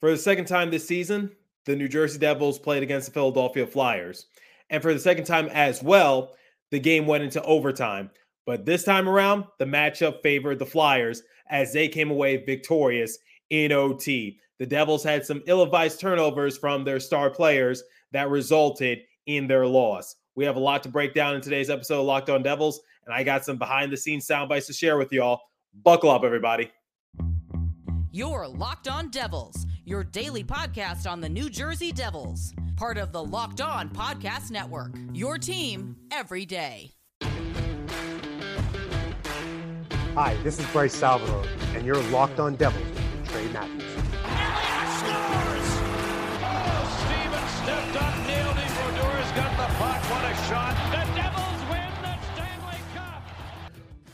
For 0.00 0.10
the 0.10 0.16
second 0.16 0.46
time 0.46 0.70
this 0.70 0.88
season, 0.88 1.30
the 1.66 1.76
New 1.76 1.86
Jersey 1.86 2.18
Devils 2.18 2.58
played 2.58 2.82
against 2.82 3.08
the 3.08 3.12
Philadelphia 3.12 3.66
Flyers. 3.66 4.26
And 4.70 4.82
for 4.82 4.94
the 4.94 5.00
second 5.00 5.24
time 5.24 5.48
as 5.48 5.82
well, 5.82 6.34
the 6.70 6.78
game 6.78 7.06
went 7.06 7.22
into 7.22 7.42
overtime. 7.42 8.10
But 8.46 8.64
this 8.64 8.82
time 8.82 9.08
around, 9.08 9.44
the 9.58 9.66
matchup 9.66 10.22
favored 10.22 10.58
the 10.58 10.64
Flyers 10.64 11.22
as 11.50 11.74
they 11.74 11.86
came 11.86 12.10
away 12.10 12.38
victorious 12.38 13.18
in 13.50 13.72
OT. 13.72 14.38
The 14.58 14.64
Devils 14.64 15.04
had 15.04 15.26
some 15.26 15.42
ill 15.46 15.62
advised 15.62 16.00
turnovers 16.00 16.56
from 16.56 16.82
their 16.82 16.98
star 17.00 17.28
players 17.28 17.82
that 18.12 18.30
resulted 18.30 19.00
in 19.26 19.46
their 19.46 19.66
loss. 19.66 20.16
We 20.34 20.46
have 20.46 20.56
a 20.56 20.60
lot 20.60 20.82
to 20.84 20.88
break 20.88 21.12
down 21.12 21.34
in 21.34 21.42
today's 21.42 21.68
episode 21.68 22.00
of 22.00 22.06
Locked 22.06 22.30
On 22.30 22.42
Devils, 22.42 22.80
and 23.04 23.14
I 23.14 23.22
got 23.22 23.44
some 23.44 23.58
behind 23.58 23.92
the 23.92 23.96
scenes 23.98 24.26
sound 24.26 24.48
bites 24.48 24.66
to 24.68 24.72
share 24.72 24.96
with 24.96 25.12
y'all. 25.12 25.40
Buckle 25.82 26.10
up, 26.10 26.24
everybody. 26.24 26.70
You're 28.12 28.48
Locked 28.48 28.88
On 28.88 29.08
Devils, 29.10 29.66
your 29.90 30.04
daily 30.04 30.44
podcast 30.44 31.10
on 31.10 31.20
the 31.20 31.28
New 31.28 31.50
Jersey 31.50 31.90
Devils, 31.90 32.54
part 32.76 32.96
of 32.96 33.10
the 33.10 33.22
Locked 33.22 33.60
On 33.60 33.88
Podcast 33.88 34.52
Network. 34.52 34.94
Your 35.12 35.36
team 35.36 35.96
every 36.12 36.46
day. 36.46 36.92
Hi, 40.14 40.36
this 40.44 40.60
is 40.60 40.66
Bryce 40.66 40.94
Salvador, 40.94 41.44
and 41.74 41.84
you're 41.84 42.00
Locked 42.04 42.38
On 42.38 42.54
Devils 42.54 42.86
with 42.88 43.28
Trey 43.30 43.48
Matthews. 43.48 43.82
scores! 43.82 45.70
Oh, 46.40 46.86
Steven 47.00 47.48
stepped 47.64 47.96
up, 48.00 48.14
nailed 48.28 48.58
it. 48.58 48.70
Brodeur's 48.76 49.32
got 49.32 49.50
the 49.56 49.74
puck. 49.74 50.00
What 50.08 50.24
a 50.24 50.36
shot. 50.48 50.79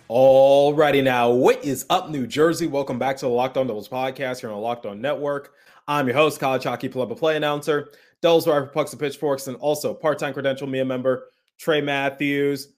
Alrighty 0.09 1.03
now, 1.03 1.31
what 1.31 1.65
is 1.65 1.85
up, 1.91 2.11
New 2.11 2.29
Jersey? 2.29 2.69
Welcome 2.69 2.97
back 2.97 3.17
to 3.17 3.25
the 3.25 3.29
Locked 3.29 3.57
On 3.57 3.67
Devils 3.67 3.89
podcast 3.89 4.39
here 4.39 4.51
on 4.51 4.55
the 4.55 4.61
Locked 4.63 4.87
On 4.87 5.01
Network. 5.01 5.55
I'm 5.89 6.07
your 6.07 6.15
host, 6.15 6.39
college 6.39 6.63
hockey 6.63 6.89
play 6.89 7.37
announcer, 7.37 7.89
Devils 8.23 8.47
writer 8.47 8.67
Pucks 8.67 8.93
and 8.93 9.01
Pitchforks, 9.01 9.49
and 9.49 9.57
also 9.57 9.93
part-time 9.93 10.33
credential 10.33 10.69
media 10.69 10.85
member 10.85 11.27
Trey 11.59 11.81
Matthews. 11.81 12.69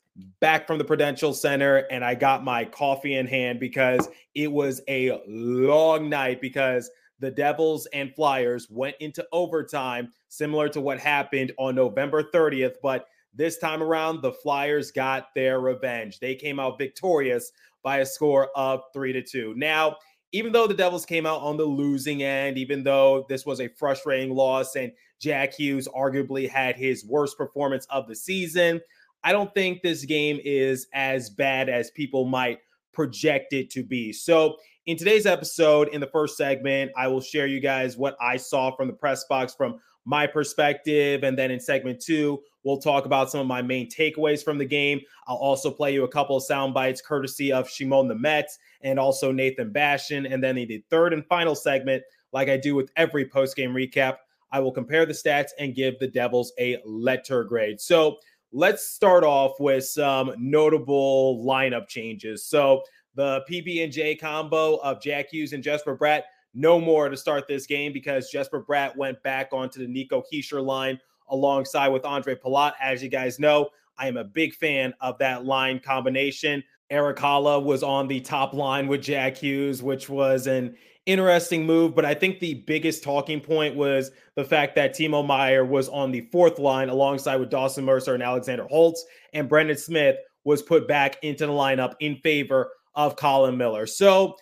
Back 0.41 0.67
from 0.67 0.79
the 0.79 0.85
Prudential 0.85 1.35
Center, 1.35 1.87
and 1.91 2.03
I 2.03 2.15
got 2.15 2.45
my 2.45 2.65
coffee 2.65 3.17
in 3.17 3.27
hand 3.27 3.61
because 3.61 4.09
it 4.35 4.51
was 4.51 4.81
a 4.89 5.21
long 5.29 6.09
night 6.09 6.41
because 6.41 6.91
the 7.21 7.31
Devils 7.31 7.87
and 7.93 8.15
Flyers 8.15 8.69
went 8.71 8.97
into 9.01 9.27
overtime, 9.33 10.13
similar 10.31 10.71
to 10.71 10.81
what 10.81 10.99
happened 10.99 11.53
on 11.59 11.75
November 11.75 12.23
30th. 12.23 12.77
But 12.83 13.07
this 13.39 13.57
time 13.57 13.83
around, 13.83 14.21
the 14.21 14.33
Flyers 14.33 14.91
got 14.91 15.29
their 15.35 15.61
revenge. 15.61 16.19
They 16.19 16.35
came 16.35 16.59
out 16.59 16.77
victorious 16.77 17.53
by 17.83 17.99
a 17.99 18.07
score 18.07 18.51
of 18.57 18.83
three 18.93 19.13
to 19.13 19.23
two. 19.23 19.55
Now, 19.57 19.97
even 20.33 20.53
though 20.53 20.67
the 20.67 20.75
Devils 20.75 21.07
came 21.07 21.25
out 21.25 21.41
on 21.41 21.57
the 21.57 21.65
losing 21.65 22.23
end, 22.23 22.59
even 22.59 22.83
though 22.83 23.25
this 23.29 23.47
was 23.47 23.61
a 23.61 23.69
frustrating 23.69 24.35
loss 24.35 24.75
and 24.77 24.93
Jack 25.21 25.55
Hughes 25.55 25.89
arguably 25.97 26.49
had 26.49 26.77
his 26.77 27.07
worst 27.07 27.39
performance 27.39 27.87
of 27.91 28.09
the 28.09 28.17
season, 28.17 28.81
I 29.23 29.33
don't 29.33 29.55
think 29.55 29.83
this 29.83 30.05
game 30.05 30.41
is 30.45 30.89
as 30.93 31.31
bad 31.31 31.69
as 31.69 31.91
people 31.93 32.25
might 32.25 32.59
project 32.93 33.53
it 33.53 33.71
to 33.71 33.85
be. 33.85 34.13
So, 34.13 34.57
in 34.87 34.97
today's 34.97 35.27
episode, 35.27 35.89
in 35.89 36.01
the 36.01 36.07
first 36.07 36.37
segment, 36.37 36.91
I 36.97 37.09
will 37.09 37.21
share 37.21 37.47
you 37.47 37.61
guys 37.61 37.97
what 37.97 38.17
I 38.21 38.39
saw 38.39 38.75
from 38.75 38.89
the 38.89 38.95
press 38.95 39.25
box 39.29 39.55
from 39.55 39.79
my 40.09 40.27
perspective. 40.27 41.23
And 41.23 41.39
then 41.39 41.51
in 41.51 41.61
segment 41.61 42.01
two, 42.01 42.41
we'll 42.65 42.79
talk 42.79 43.05
about 43.05 43.31
some 43.31 43.41
of 43.41 43.47
my 43.47 43.61
main 43.61 43.91
takeaways 43.91 44.43
from 44.43 44.57
the 44.57 44.65
game. 44.65 45.01
I'll 45.27 45.37
also 45.37 45.71
play 45.71 45.93
you 45.93 46.05
a 46.05 46.09
couple 46.09 46.37
of 46.37 46.43
sound 46.43 46.73
bites 46.73 47.03
courtesy 47.03 47.53
of 47.53 47.69
Shimon 47.69 48.09
Nemec 48.09 48.45
and 48.81 48.99
also 48.99 49.31
Nathan 49.31 49.71
Bastian. 49.71 50.25
And 50.25 50.43
then 50.43 50.57
in 50.57 50.67
the 50.67 50.83
third 50.89 51.13
and 51.13 51.27
final 51.27 51.55
segment, 51.55 52.03
like 52.33 52.49
I 52.49 52.57
do 52.57 52.75
with 52.75 52.91
every 52.97 53.27
post 53.27 53.55
game 53.55 53.75
recap, 53.75 54.17
I 54.51 54.61
will 54.61 54.73
compare 54.73 55.05
the 55.05 55.13
stats 55.13 55.51
and 55.59 55.75
give 55.75 55.99
the 55.99 56.09
Devils 56.09 56.53
a 56.59 56.79
letter 56.87 57.45
grade. 57.45 57.79
So, 57.79 58.17
let's 58.51 58.87
start 58.87 59.25
off 59.25 59.53
with 59.61 59.85
some 59.85 60.33
notable 60.39 61.45
lineup 61.45 61.87
changes. 61.87 62.47
So 62.47 62.81
the 63.15 63.45
PB 63.51 63.85
and 63.85 63.93
J 63.93 64.15
combo 64.15 64.77
of 64.77 65.03
Jack 65.03 65.29
Hughes 65.31 65.53
and 65.53 65.63
Jesper 65.63 65.99
Bratt, 65.99 66.23
no 66.55 66.81
more 66.81 67.09
to 67.09 67.17
start 67.17 67.47
this 67.47 67.67
game 67.67 67.93
because 67.93 68.31
Jesper 68.31 68.63
Bratt 68.63 68.97
went 68.97 69.23
back 69.23 69.49
onto 69.53 69.81
the 69.81 69.87
Nico 69.87 70.23
Hischier 70.33 70.65
line 70.65 70.99
alongside 71.29 71.89
with 71.89 72.05
Andre 72.05 72.35
Palat. 72.35 72.73
As 72.81 73.03
you 73.03 73.09
guys 73.09 73.39
know, 73.39 73.69
I 73.99 74.09
am 74.09 74.17
a 74.17 74.25
big 74.25 74.55
fan 74.55 74.95
of 75.01 75.19
that 75.19 75.45
line 75.45 75.81
combination. 75.81 76.63
Erik 76.91 77.19
Haula 77.19 77.63
was 77.63 77.83
on 77.83 78.09
the 78.09 78.21
top 78.21 78.55
line 78.55 78.89
with 78.89 79.03
Jack 79.03 79.37
Hughes, 79.37 79.83
which 79.83 80.09
was 80.09 80.47
an 80.47 80.75
interesting 81.05 81.67
move. 81.67 81.95
But 81.95 82.05
I 82.05 82.15
think 82.15 82.39
the 82.39 82.55
biggest 82.67 83.03
talking 83.03 83.41
point 83.41 83.75
was 83.77 84.11
the 84.37 84.45
fact 84.45 84.75
that 84.77 84.95
Timo 84.95 85.27
Meier 85.27 85.65
was 85.65 85.89
on 85.89 86.13
the 86.13 86.29
fourth 86.33 86.59
line 86.59 86.89
alongside 86.89 87.37
with 87.37 87.51
Dawson 87.51 87.85
Mercer 87.85 88.15
and 88.15 88.23
Alexander 88.23 88.67
Holtz, 88.69 89.05
and 89.33 89.49
Brendan 89.49 89.77
Smith 89.77 90.17
was 90.45 90.63
put 90.63 90.89
back 90.89 91.23
into 91.23 91.47
the 91.47 91.53
lineup 91.53 91.95
in 92.01 92.17
favor 92.17 92.71
of 92.95 93.17
Colin 93.17 93.57
Miller. 93.57 93.87
So 93.87 94.37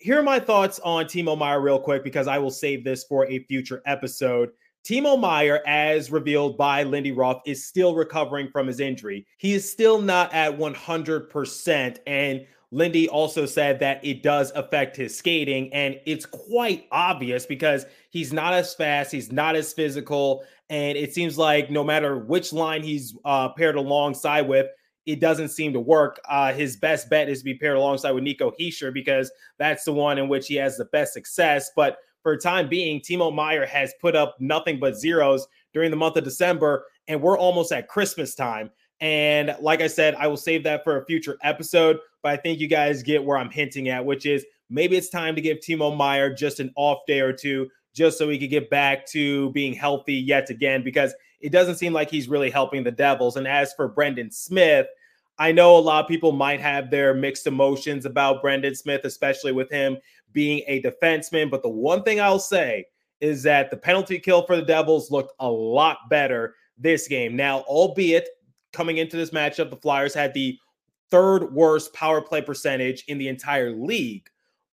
here 0.00 0.18
are 0.18 0.22
my 0.22 0.40
thoughts 0.40 0.80
on 0.80 1.04
Timo 1.04 1.36
Meier, 1.36 1.60
real 1.60 1.78
quick 1.78 2.02
because 2.02 2.26
I 2.26 2.38
will 2.38 2.50
save 2.50 2.84
this 2.84 3.04
for 3.04 3.26
a 3.26 3.44
future 3.44 3.82
episode. 3.86 4.50
Timo 4.82 5.20
Meier, 5.20 5.60
as 5.66 6.10
revealed 6.10 6.56
by 6.56 6.84
Lindy 6.84 7.12
Ruff, 7.12 7.42
is 7.44 7.66
still 7.66 7.94
recovering 7.94 8.48
from 8.48 8.66
his 8.66 8.80
injury. 8.80 9.26
He 9.36 9.52
is 9.52 9.70
still 9.70 10.00
not 10.00 10.32
at 10.32 10.56
100%. 10.56 11.98
And 12.06 12.46
Lindy 12.72 13.08
also 13.08 13.44
said 13.44 13.78
that 13.80 14.02
it 14.04 14.22
does 14.22 14.52
affect 14.54 14.96
his 14.96 15.16
skating, 15.16 15.72
and 15.74 16.00
it's 16.06 16.24
quite 16.24 16.86
obvious 16.92 17.44
because 17.44 17.84
he's 18.10 18.32
not 18.32 18.54
as 18.54 18.74
fast, 18.74 19.10
he's 19.10 19.32
not 19.32 19.56
as 19.56 19.72
physical, 19.72 20.44
and 20.70 20.96
it 20.96 21.12
seems 21.12 21.36
like 21.36 21.68
no 21.68 21.82
matter 21.82 22.16
which 22.16 22.52
line 22.52 22.82
he's 22.82 23.16
uh, 23.24 23.48
paired 23.50 23.74
alongside 23.74 24.42
with, 24.42 24.68
it 25.06 25.20
doesn't 25.20 25.48
seem 25.48 25.72
to 25.72 25.80
work. 25.80 26.20
Uh, 26.28 26.52
his 26.52 26.76
best 26.76 27.08
bet 27.10 27.28
is 27.28 27.38
to 27.40 27.44
be 27.44 27.54
paired 27.54 27.76
alongside 27.76 28.12
with 28.12 28.24
Nico 28.24 28.52
Hischier 28.58 28.92
because 28.92 29.30
that's 29.58 29.84
the 29.84 29.92
one 29.92 30.18
in 30.18 30.28
which 30.28 30.46
he 30.46 30.54
has 30.56 30.76
the 30.76 30.84
best 30.86 31.12
success. 31.12 31.70
But 31.74 31.98
for 32.22 32.36
time 32.36 32.68
being, 32.68 33.00
Timo 33.00 33.34
Meier 33.34 33.66
has 33.66 33.94
put 34.00 34.14
up 34.14 34.36
nothing 34.40 34.78
but 34.78 34.96
zeros 34.96 35.46
during 35.72 35.90
the 35.90 35.96
month 35.96 36.16
of 36.16 36.24
December, 36.24 36.84
and 37.08 37.22
we're 37.22 37.38
almost 37.38 37.72
at 37.72 37.88
Christmas 37.88 38.34
time. 38.34 38.70
And 39.00 39.56
like 39.60 39.80
I 39.80 39.86
said, 39.86 40.14
I 40.16 40.26
will 40.26 40.36
save 40.36 40.62
that 40.64 40.84
for 40.84 40.98
a 40.98 41.06
future 41.06 41.38
episode. 41.42 41.98
But 42.22 42.32
I 42.32 42.36
think 42.36 42.60
you 42.60 42.68
guys 42.68 43.02
get 43.02 43.24
where 43.24 43.38
I'm 43.38 43.50
hinting 43.50 43.88
at, 43.88 44.04
which 44.04 44.26
is 44.26 44.44
maybe 44.68 44.96
it's 44.96 45.08
time 45.08 45.34
to 45.34 45.40
give 45.40 45.58
Timo 45.58 45.96
Meier 45.96 46.32
just 46.32 46.60
an 46.60 46.70
off 46.76 46.98
day 47.06 47.20
or 47.20 47.32
two, 47.32 47.70
just 47.94 48.18
so 48.18 48.28
he 48.28 48.38
could 48.38 48.50
get 48.50 48.68
back 48.68 49.06
to 49.06 49.50
being 49.52 49.72
healthy 49.72 50.14
yet 50.14 50.50
again, 50.50 50.84
because 50.84 51.14
it 51.40 51.50
doesn't 51.50 51.76
seem 51.76 51.92
like 51.92 52.10
he's 52.10 52.28
really 52.28 52.50
helping 52.50 52.84
the 52.84 52.90
Devils. 52.90 53.36
And 53.36 53.46
as 53.48 53.72
for 53.72 53.88
Brendan 53.88 54.30
Smith, 54.30 54.86
I 55.38 55.52
know 55.52 55.76
a 55.76 55.80
lot 55.80 56.04
of 56.04 56.08
people 56.08 56.32
might 56.32 56.60
have 56.60 56.90
their 56.90 57.14
mixed 57.14 57.46
emotions 57.46 58.04
about 58.04 58.42
Brendan 58.42 58.74
Smith, 58.74 59.04
especially 59.04 59.52
with 59.52 59.70
him 59.70 59.96
being 60.32 60.62
a 60.66 60.82
defenseman. 60.82 61.50
But 61.50 61.62
the 61.62 61.70
one 61.70 62.02
thing 62.02 62.20
I'll 62.20 62.38
say 62.38 62.86
is 63.20 63.42
that 63.44 63.70
the 63.70 63.76
penalty 63.76 64.18
kill 64.18 64.44
for 64.44 64.56
the 64.56 64.62
Devils 64.62 65.10
looked 65.10 65.32
a 65.40 65.50
lot 65.50 65.98
better 66.10 66.54
this 66.76 67.08
game. 67.08 67.36
Now, 67.36 67.60
albeit 67.60 68.28
coming 68.72 68.98
into 68.98 69.16
this 69.16 69.30
matchup, 69.30 69.70
the 69.70 69.76
Flyers 69.76 70.14
had 70.14 70.34
the 70.34 70.58
third 71.10 71.52
worst 71.52 71.92
power 71.92 72.20
play 72.20 72.42
percentage 72.42 73.04
in 73.08 73.18
the 73.18 73.28
entire 73.28 73.72
league. 73.72 74.28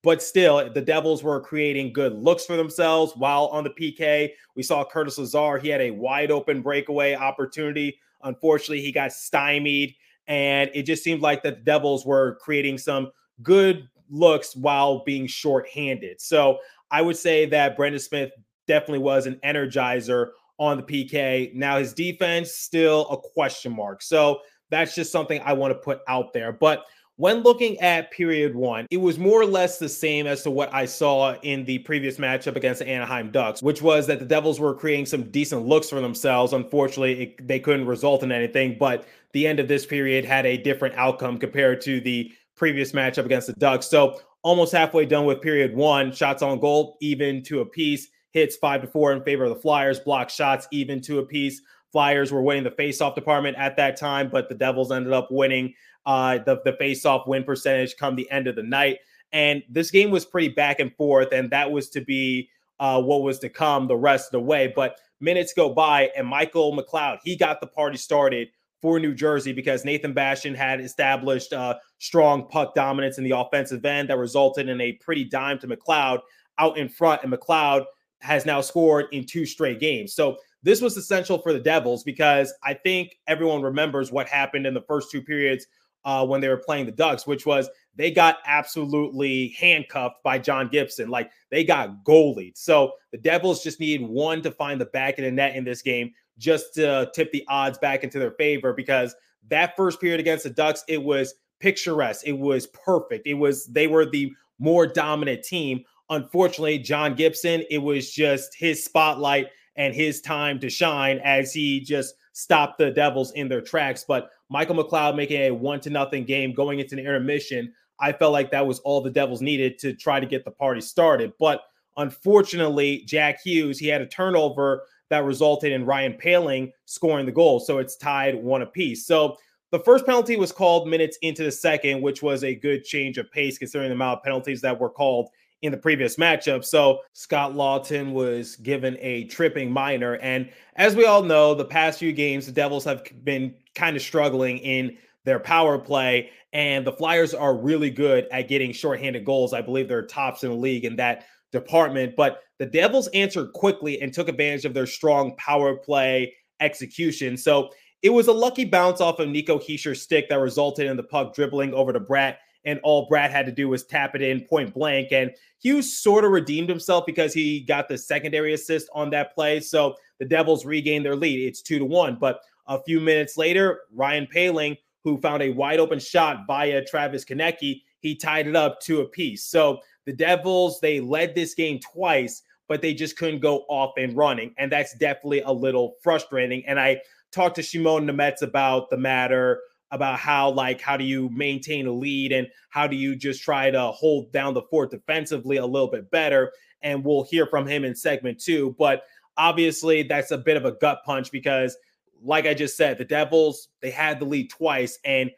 But 0.07 0.23
still, 0.23 0.73
the 0.73 0.81
Devils 0.81 1.25
were 1.25 1.41
creating 1.41 1.93
good 1.93 2.13
looks 2.13 2.47
for 2.47 2.57
themselves. 2.57 3.15
While 3.17 3.47
on 3.47 3.65
the 3.65 3.71
PK, 3.71 4.31
we 4.55 4.63
saw 4.63 4.85
Curtis 4.85 5.19
Lazar. 5.19 5.59
He 5.59 5.69
had 5.69 5.81
a 5.81 5.91
wide 5.91 6.31
open 6.31 6.63
breakaway 6.63 7.17
opportunity. 7.17 7.99
Unfortunately, 8.23 8.81
he 8.81 8.93
got 8.93 9.13
stymied. 9.13 9.97
And 10.29 10.71
it 10.75 10.85
just 10.85 11.03
seemed 11.03 11.23
like 11.23 11.43
the 11.43 11.51
Devils 11.51 12.07
were 12.07 12.39
creating 12.41 12.79
some 12.79 13.11
good 13.43 13.89
looks 14.09 14.55
while 14.55 15.03
being 15.03 15.27
shorthanded. 15.27 16.21
So 16.21 16.59
I 16.93 17.03
would 17.03 17.17
say 17.17 17.45
that 17.47 17.77
Brendan 17.77 17.99
Smith 17.99 18.31
definitely 18.69 19.01
was 19.01 19.27
an 19.27 19.41
energizer 19.45 20.29
on 20.61 20.77
the 20.77 20.85
PK. 20.85 21.53
Now 21.53 21.79
his 21.79 21.93
defense 21.93 22.53
still 22.53 23.09
a 23.11 23.17
question 23.17 23.75
mark. 23.75 24.03
So 24.03 24.39
that's 24.71 24.95
just 24.95 25.11
something 25.11 25.41
I 25.45 25.53
want 25.53 25.73
to 25.73 25.81
put 25.81 26.03
out 26.07 26.33
there. 26.33 26.53
But 26.53 26.85
when 27.17 27.43
looking 27.43 27.79
at 27.81 28.11
period 28.11 28.55
one, 28.55 28.87
it 28.91 28.99
was 28.99 29.19
more 29.19 29.41
or 29.41 29.47
less 29.47 29.79
the 29.79 29.89
same 29.89 30.27
as 30.27 30.43
to 30.43 30.51
what 30.51 30.73
I 30.73 30.85
saw 30.85 31.35
in 31.41 31.65
the 31.65 31.79
previous 31.81 32.19
matchup 32.19 32.57
against 32.57 32.81
the 32.81 32.89
Anaheim 32.89 33.31
Ducks, 33.31 33.63
which 33.63 33.81
was 33.81 34.07
that 34.07 34.19
the 34.19 34.27
Devils 34.27 34.61
were 34.61 34.75
creating 34.75 35.07
some 35.07 35.31
decent 35.31 35.67
looks 35.67 35.89
for 35.89 36.01
themselves. 36.01 36.53
Unfortunately, 36.53 37.23
it, 37.23 37.49
they 37.49 37.59
couldn't 37.59 37.87
result 37.87 38.23
in 38.23 38.31
anything, 38.31 38.77
but 38.79 39.07
the 39.33 39.47
end 39.47 39.61
of 39.61 39.69
this 39.69 39.87
period 39.87 40.25
had 40.25 40.45
a 40.45 40.59
different 40.59 40.95
outcome 40.97 41.39
compared 41.39 41.81
to 41.83 42.01
the 42.01 42.31
previous 42.55 42.93
matchup 42.93 43.25
against 43.25 43.47
the 43.47 43.55
Ducks. 43.55 43.87
So 43.87 44.21
almost 44.43 44.73
halfway 44.73 45.07
done 45.07 45.25
with 45.25 45.41
period 45.41 45.75
one, 45.75 46.13
shots 46.13 46.43
on 46.43 46.61
goal, 46.61 46.99
even 47.01 47.43
to 47.45 47.61
a 47.61 47.67
piece, 47.67 48.09
hits 48.33 48.57
five 48.57 48.83
to 48.83 48.87
four 48.87 49.13
in 49.13 49.23
favor 49.23 49.45
of 49.45 49.51
the 49.51 49.61
Flyers, 49.61 50.01
block 50.01 50.29
shots, 50.29 50.69
even 50.71 51.01
to 51.01 51.21
a 51.21 51.25
piece. 51.25 51.63
Flyers 51.93 52.33
were 52.33 52.43
winning 52.43 52.65
the 52.65 52.71
faceoff 52.71 53.15
department 53.15 53.57
at 53.57 53.77
that 53.77 53.97
time, 53.97 54.29
but 54.29 54.49
the 54.49 54.55
Devils 54.55 54.93
ended 54.93 55.13
up 55.13 55.29
winning 55.31 55.75
uh, 56.05 56.39
the, 56.39 56.61
the 56.65 56.73
faceoff 56.73 57.27
win 57.27 57.45
percentage 57.45 57.97
come 57.97 58.17
the 58.17 58.31
end 58.31 58.47
of 58.47 58.57
the 58.57 58.63
night. 58.63 58.99
And 59.33 59.63
this 59.69 59.91
game 59.91 60.11
was 60.11 60.25
pretty 60.25 60.49
back 60.49 60.79
and 60.79 60.95
forth, 60.95 61.33
and 61.33 61.51
that 61.51 61.71
was 61.71 61.89
to 61.91 62.01
be 62.01 62.49
uh, 62.79 63.03
what 63.03 63.23
was 63.23 63.39
to 63.41 63.49
come 63.49 63.89
the 63.89 63.97
rest 63.97 64.29
of 64.29 64.33
the 64.33 64.41
way. 64.41 64.73
But 64.75 64.99
minutes 65.21 65.53
go 65.55 65.73
by, 65.73 66.11
and 66.17 66.27
Michael 66.27 66.77
McLeod, 66.77 67.19
he 67.25 67.37
got 67.37 67.61
the 67.61 67.67
party 67.67 67.97
started 67.97 68.49
for 68.81 69.01
New 69.01 69.15
Jersey 69.15 69.53
because 69.53 69.85
Nathan 69.85 70.13
Bastian 70.13 70.55
had 70.55 70.81
established 70.81 71.53
uh, 71.53 71.77
strong 71.99 72.47
puck 72.49 72.75
dominance 72.75 73.19
in 73.19 73.25
the 73.25 73.37
offensive 73.37 73.85
end 73.85 74.11
that 74.11 74.19
resulted 74.19 74.69
in 74.69 74.81
a 74.81 74.93
pretty 74.93 75.25
dime 75.25 75.59
to 75.61 75.67
McLeod 75.67 76.21
out 76.59 76.77
in 76.77 76.89
front. 76.89 77.25
And 77.25 77.33
McLeod 77.33 77.85
has 78.21 78.47
now 78.47 78.61
scored 78.61 79.07
in 79.13 79.25
two 79.25 79.47
straight 79.47 79.81
games. 79.81 80.15
So 80.15 80.37
this 80.67 80.81
was 80.81 80.97
essential 80.97 81.39
for 81.39 81.53
the 81.53 81.61
Devils 81.61 82.03
because 82.03 82.53
I 82.65 82.75
think 82.75 83.21
everyone 83.29 83.63
remembers 83.63 84.11
what 84.11 84.27
happened 84.27 84.67
in 84.67 84.75
the 84.75 84.81
first 84.81 85.13
two 85.13 85.23
periods 85.23 85.69
uh, 86.05 86.27
when 86.27 86.41
they 86.41 86.49
were 86.49 86.57
playing 86.57 86.87
the 86.87 86.93
Ducks, 86.93 87.25
which 87.25 87.47
was 87.47 87.71
they 87.95 88.11
got 88.11 88.39
absolutely 88.47 89.55
handcuffed 89.57 90.25
by 90.25 90.41
John 90.41 90.67
Gibson. 90.67 91.09
Like 91.09 91.31
they 91.53 91.63
got 91.63 92.03
goalied. 92.03 92.57
So 92.57 92.95
the 93.13 93.19
Devils 93.19 93.63
just 93.63 93.79
need 93.79 94.03
one 94.03 94.43
to 94.43 94.51
find 94.51 94.81
the 94.81 94.87
back 94.87 95.19
of 95.19 95.25
the 95.25 95.31
net 95.31 95.55
in 95.55 95.63
this 95.63 95.83
game 95.83 96.13
just 96.37 96.75
to 96.75 97.13
tip 97.15 97.31
the 97.31 97.45
odds 97.47 97.79
back 97.79 98.03
into 98.03 98.19
their 98.19 98.33
favor 98.33 98.73
because 98.73 99.15
that 99.47 99.77
first 99.77 100.01
period 100.01 100.19
against 100.19 100.43
the 100.43 100.51
Ducks, 100.51 100.83
it 100.89 101.01
was 101.01 101.35
picturesque. 101.61 102.27
It 102.27 102.37
was 102.37 102.67
perfect. 102.67 103.29
It 103.29 103.35
was, 103.35 103.67
they 103.67 103.87
were 103.87 104.05
the 104.05 104.33
more 104.59 104.85
dominant 104.85 105.45
team. 105.45 105.85
Unfortunately, 106.11 106.81
John 106.81 107.15
Gibson, 107.15 107.63
it 107.71 107.79
was 107.79 108.11
just 108.11 108.57
his 108.57 108.85
spotlight 108.85 109.47
and 109.77 109.95
his 109.95 110.21
time 110.21 110.59
to 110.61 110.71
shine 110.71 111.21
as 111.25 111.53
he 111.53 111.81
just 111.81 112.15
stopped 112.33 112.79
the 112.79 112.91
Devils 112.91 113.33
in 113.33 113.49
their 113.49 113.61
tracks. 113.61 114.05
But 114.07 114.31
Michael 114.49 114.77
McLeod 114.77 115.17
making 115.17 115.41
a 115.43 115.51
one 115.51 115.81
to 115.81 115.91
nothing 115.91 116.25
game 116.25 116.55
going 116.55 116.81
into 116.81 116.95
an 116.95 117.01
intermission, 117.01 117.73
I 118.01 118.13
felt 118.13 118.33
like 118.33 118.51
that 118.51 118.67
was 118.67 118.79
all 118.81 119.01
the 119.01 119.11
Devils 119.11 119.41
needed 119.41 119.79
to 119.79 119.95
try 119.95 120.21
to 120.21 120.27
get 120.27 120.45
the 120.45 120.51
party 120.51 120.81
started. 120.81 121.33
But 121.39 121.63
unfortunately, 121.97 123.05
Jack 123.07 123.43
Hughes, 123.43 123.79
he 123.79 123.89
had 123.89 124.03
a 124.03 124.07
turnover 124.07 124.85
that 125.09 125.25
resulted 125.25 125.73
in 125.73 125.87
Ryan 125.87 126.15
Poehling 126.15 126.73
scoring 126.85 127.27
the 127.27 127.33
goal. 127.33 127.61
So 127.61 127.79
it's 127.79 127.97
tied 127.97 128.35
one 128.35 128.63
apiece. 128.63 129.07
So 129.07 129.37
the 129.71 129.79
first 129.79 130.05
penalty 130.05 130.37
was 130.37 130.53
called 130.53 130.89
minutes 130.89 131.19
into 131.23 131.43
the 131.43 131.53
second, 131.53 132.03
which 132.03 132.23
was 132.23 132.45
a 132.45 132.55
good 132.55 132.85
change 132.85 133.19
of 133.19 133.31
pace 133.33 133.59
considering 133.59 133.91
the 133.91 133.95
amount 133.95 134.19
of 134.19 134.25
penalties 134.25 134.61
that 134.61 134.79
were 134.79 134.91
called 134.91 135.29
in 135.67 135.73
the 135.73 135.79
previous 135.79 136.17
matchup. 136.17 136.65
So 136.65 137.01
Scott 137.13 137.53
Laughton 137.53 138.13
was 138.13 138.57
given 138.57 138.97
a 139.01 139.25
tripping 139.25 139.71
minor. 139.71 140.15
And 140.17 140.51
as 140.77 140.97
we 140.97 141.05
all 141.05 141.23
know, 141.23 141.55
the 141.55 141.65
past 141.65 141.99
few 141.99 142.13
games, 142.13 142.47
the 142.47 142.53
Devils 142.53 142.85
have 142.85 143.03
been 143.25 143.55
kind 143.75 143.97
of 143.97 144.03
struggling 144.03 144.59
in 144.59 144.97
their 145.25 145.39
power 145.39 145.79
play. 145.79 146.31
And 146.53 146.87
the 146.87 146.93
Flyers 146.93 147.35
are 147.35 147.55
really 147.55 147.91
good 147.91 148.27
at 148.33 148.49
getting 148.49 148.73
shorthanded 148.73 149.25
goals. 149.25 149.53
I 149.53 149.61
believe 149.61 149.89
they're 149.89 150.07
tops 150.07 150.45
in 150.45 150.51
the 150.51 150.57
league 150.57 150.85
in 150.85 150.97
that 150.97 151.25
department. 151.53 152.17
But 152.17 152.41
the 152.59 152.67
Devils 152.67 153.09
answered 153.09 153.53
quickly 153.53 154.01
and 154.01 154.13
took 154.13 154.29
advantage 154.29 154.65
of 154.65 154.73
their 154.73 154.87
strong 154.87 155.37
power 155.37 155.77
play 155.77 156.35
execution. 156.61 157.37
So 157.37 157.71
it 158.03 158.11
was 158.11 158.29
a 158.29 158.33
lucky 158.33 158.65
bounce 158.65 159.01
off 159.01 159.19
of 159.19 159.29
Nico 159.29 159.59
Hischier's 159.59 160.03
stick 160.03 160.29
that 160.29 160.39
resulted 160.39 160.87
in 160.87 160.97
the 160.97 161.03
puck 161.03 161.35
dribbling 161.35 161.75
over 161.75 161.93
to 161.93 162.01
Bratt 162.01 162.37
and 162.67 162.81
all 162.83 163.09
Bratt 163.09 163.31
had 163.31 163.47
to 163.47 163.53
do 163.53 163.69
was 163.69 163.85
tap 163.85 164.15
it 164.15 164.23
in 164.23 164.43
point 164.43 164.75
blank. 164.75 165.13
And 165.13 165.31
Hughes 165.63 165.97
sort 165.97 166.25
of 166.25 166.33
redeemed 166.33 166.69
himself 166.69 167.07
because 167.07 167.33
he 167.33 167.61
got 167.61 167.89
the 167.89 167.97
secondary 167.97 168.53
assist 168.53 168.91
on 168.93 169.09
that 169.11 169.35
play. 169.35 169.61
So 169.61 169.95
the 170.19 170.27
Devils 170.27 170.67
regained 170.67 171.05
their 171.05 171.17
lead. 171.17 171.47
It's 171.47 171.63
two 171.63 171.79
to 171.79 171.85
one. 171.85 172.17
But 172.17 172.41
a 172.67 172.83
few 172.83 173.01
minutes 173.01 173.37
later, 173.37 173.83
Ryan 173.95 174.27
Poehling, 174.35 174.77
who 175.05 175.17
found 175.19 175.43
a 175.43 175.51
wide 175.51 175.79
open 175.79 176.01
shot 176.01 176.41
via 176.49 176.85
Travis 176.85 177.25
Konecny, 177.25 177.83
he 178.01 178.17
tied 178.17 178.49
it 178.49 178.57
up 178.57 178.81
to 178.81 179.01
a 179.01 179.09
piece. 179.09 179.45
So 179.45 179.79
the 180.05 180.13
Devils, 180.13 180.81
they 180.81 180.99
led 181.01 181.35
this 181.35 181.55
game 181.55 181.79
twice, 181.79 182.43
but 182.69 182.83
they 182.83 182.93
just 182.93 183.17
couldn't 183.17 183.41
go 183.41 183.65
off 183.69 183.93
and 183.97 184.17
running. 184.17 184.53
And 184.59 184.71
that's 184.71 184.95
definitely 184.95 185.43
a 185.43 185.53
little 185.53 185.95
frustrating. 186.03 186.65
And 186.67 186.81
I 186.81 187.01
talked 187.31 187.57
to 187.57 187.63
Shimon 187.63 188.07
Nemec 188.07 188.43
about 188.43 188.91
the 188.91 188.97
matter 188.97 189.61
about 189.91 190.19
how 190.19 190.51
like 190.51 190.81
how 190.81 190.97
do 190.97 191.05
you 191.05 191.29
maintain 191.31 191.87
a 191.87 191.93
lead 191.93 192.33
and 192.33 192.49
how 192.71 192.87
do 192.87 192.97
you 192.97 193.15
just 193.15 193.43
try 193.43 193.71
to 193.71 193.91
hold 193.93 194.33
down 194.33 194.55
the 194.55 194.63
fort 194.63 194.91
defensively 194.91 195.57
a 195.57 195.67
little 195.67 195.91
bit 195.91 196.11
better? 196.11 196.53
And 196.83 197.05
we'll 197.05 197.25
hear 197.25 197.47
from 197.47 197.67
him 197.67 197.85
in 197.85 197.95
segment 197.95 198.41
2 198.41 198.77
but 198.79 199.03
obviously 199.37 200.03
that's 200.03 200.31
a 200.31 200.39
bit 200.39 200.57
of 200.57 200.65
a 200.65 200.73
gut 200.73 201.01
punch 201.05 201.31
because 201.31 201.77
like 202.23 202.47
I 202.47 202.55
just 202.55 202.77
said 202.77 202.99
the 202.99 203.05
Devils 203.05 203.69
they 203.81 203.91
had 203.91 204.19
the 204.19 204.25
lead 204.25 204.51
twice 204.51 204.99
and 205.05 205.31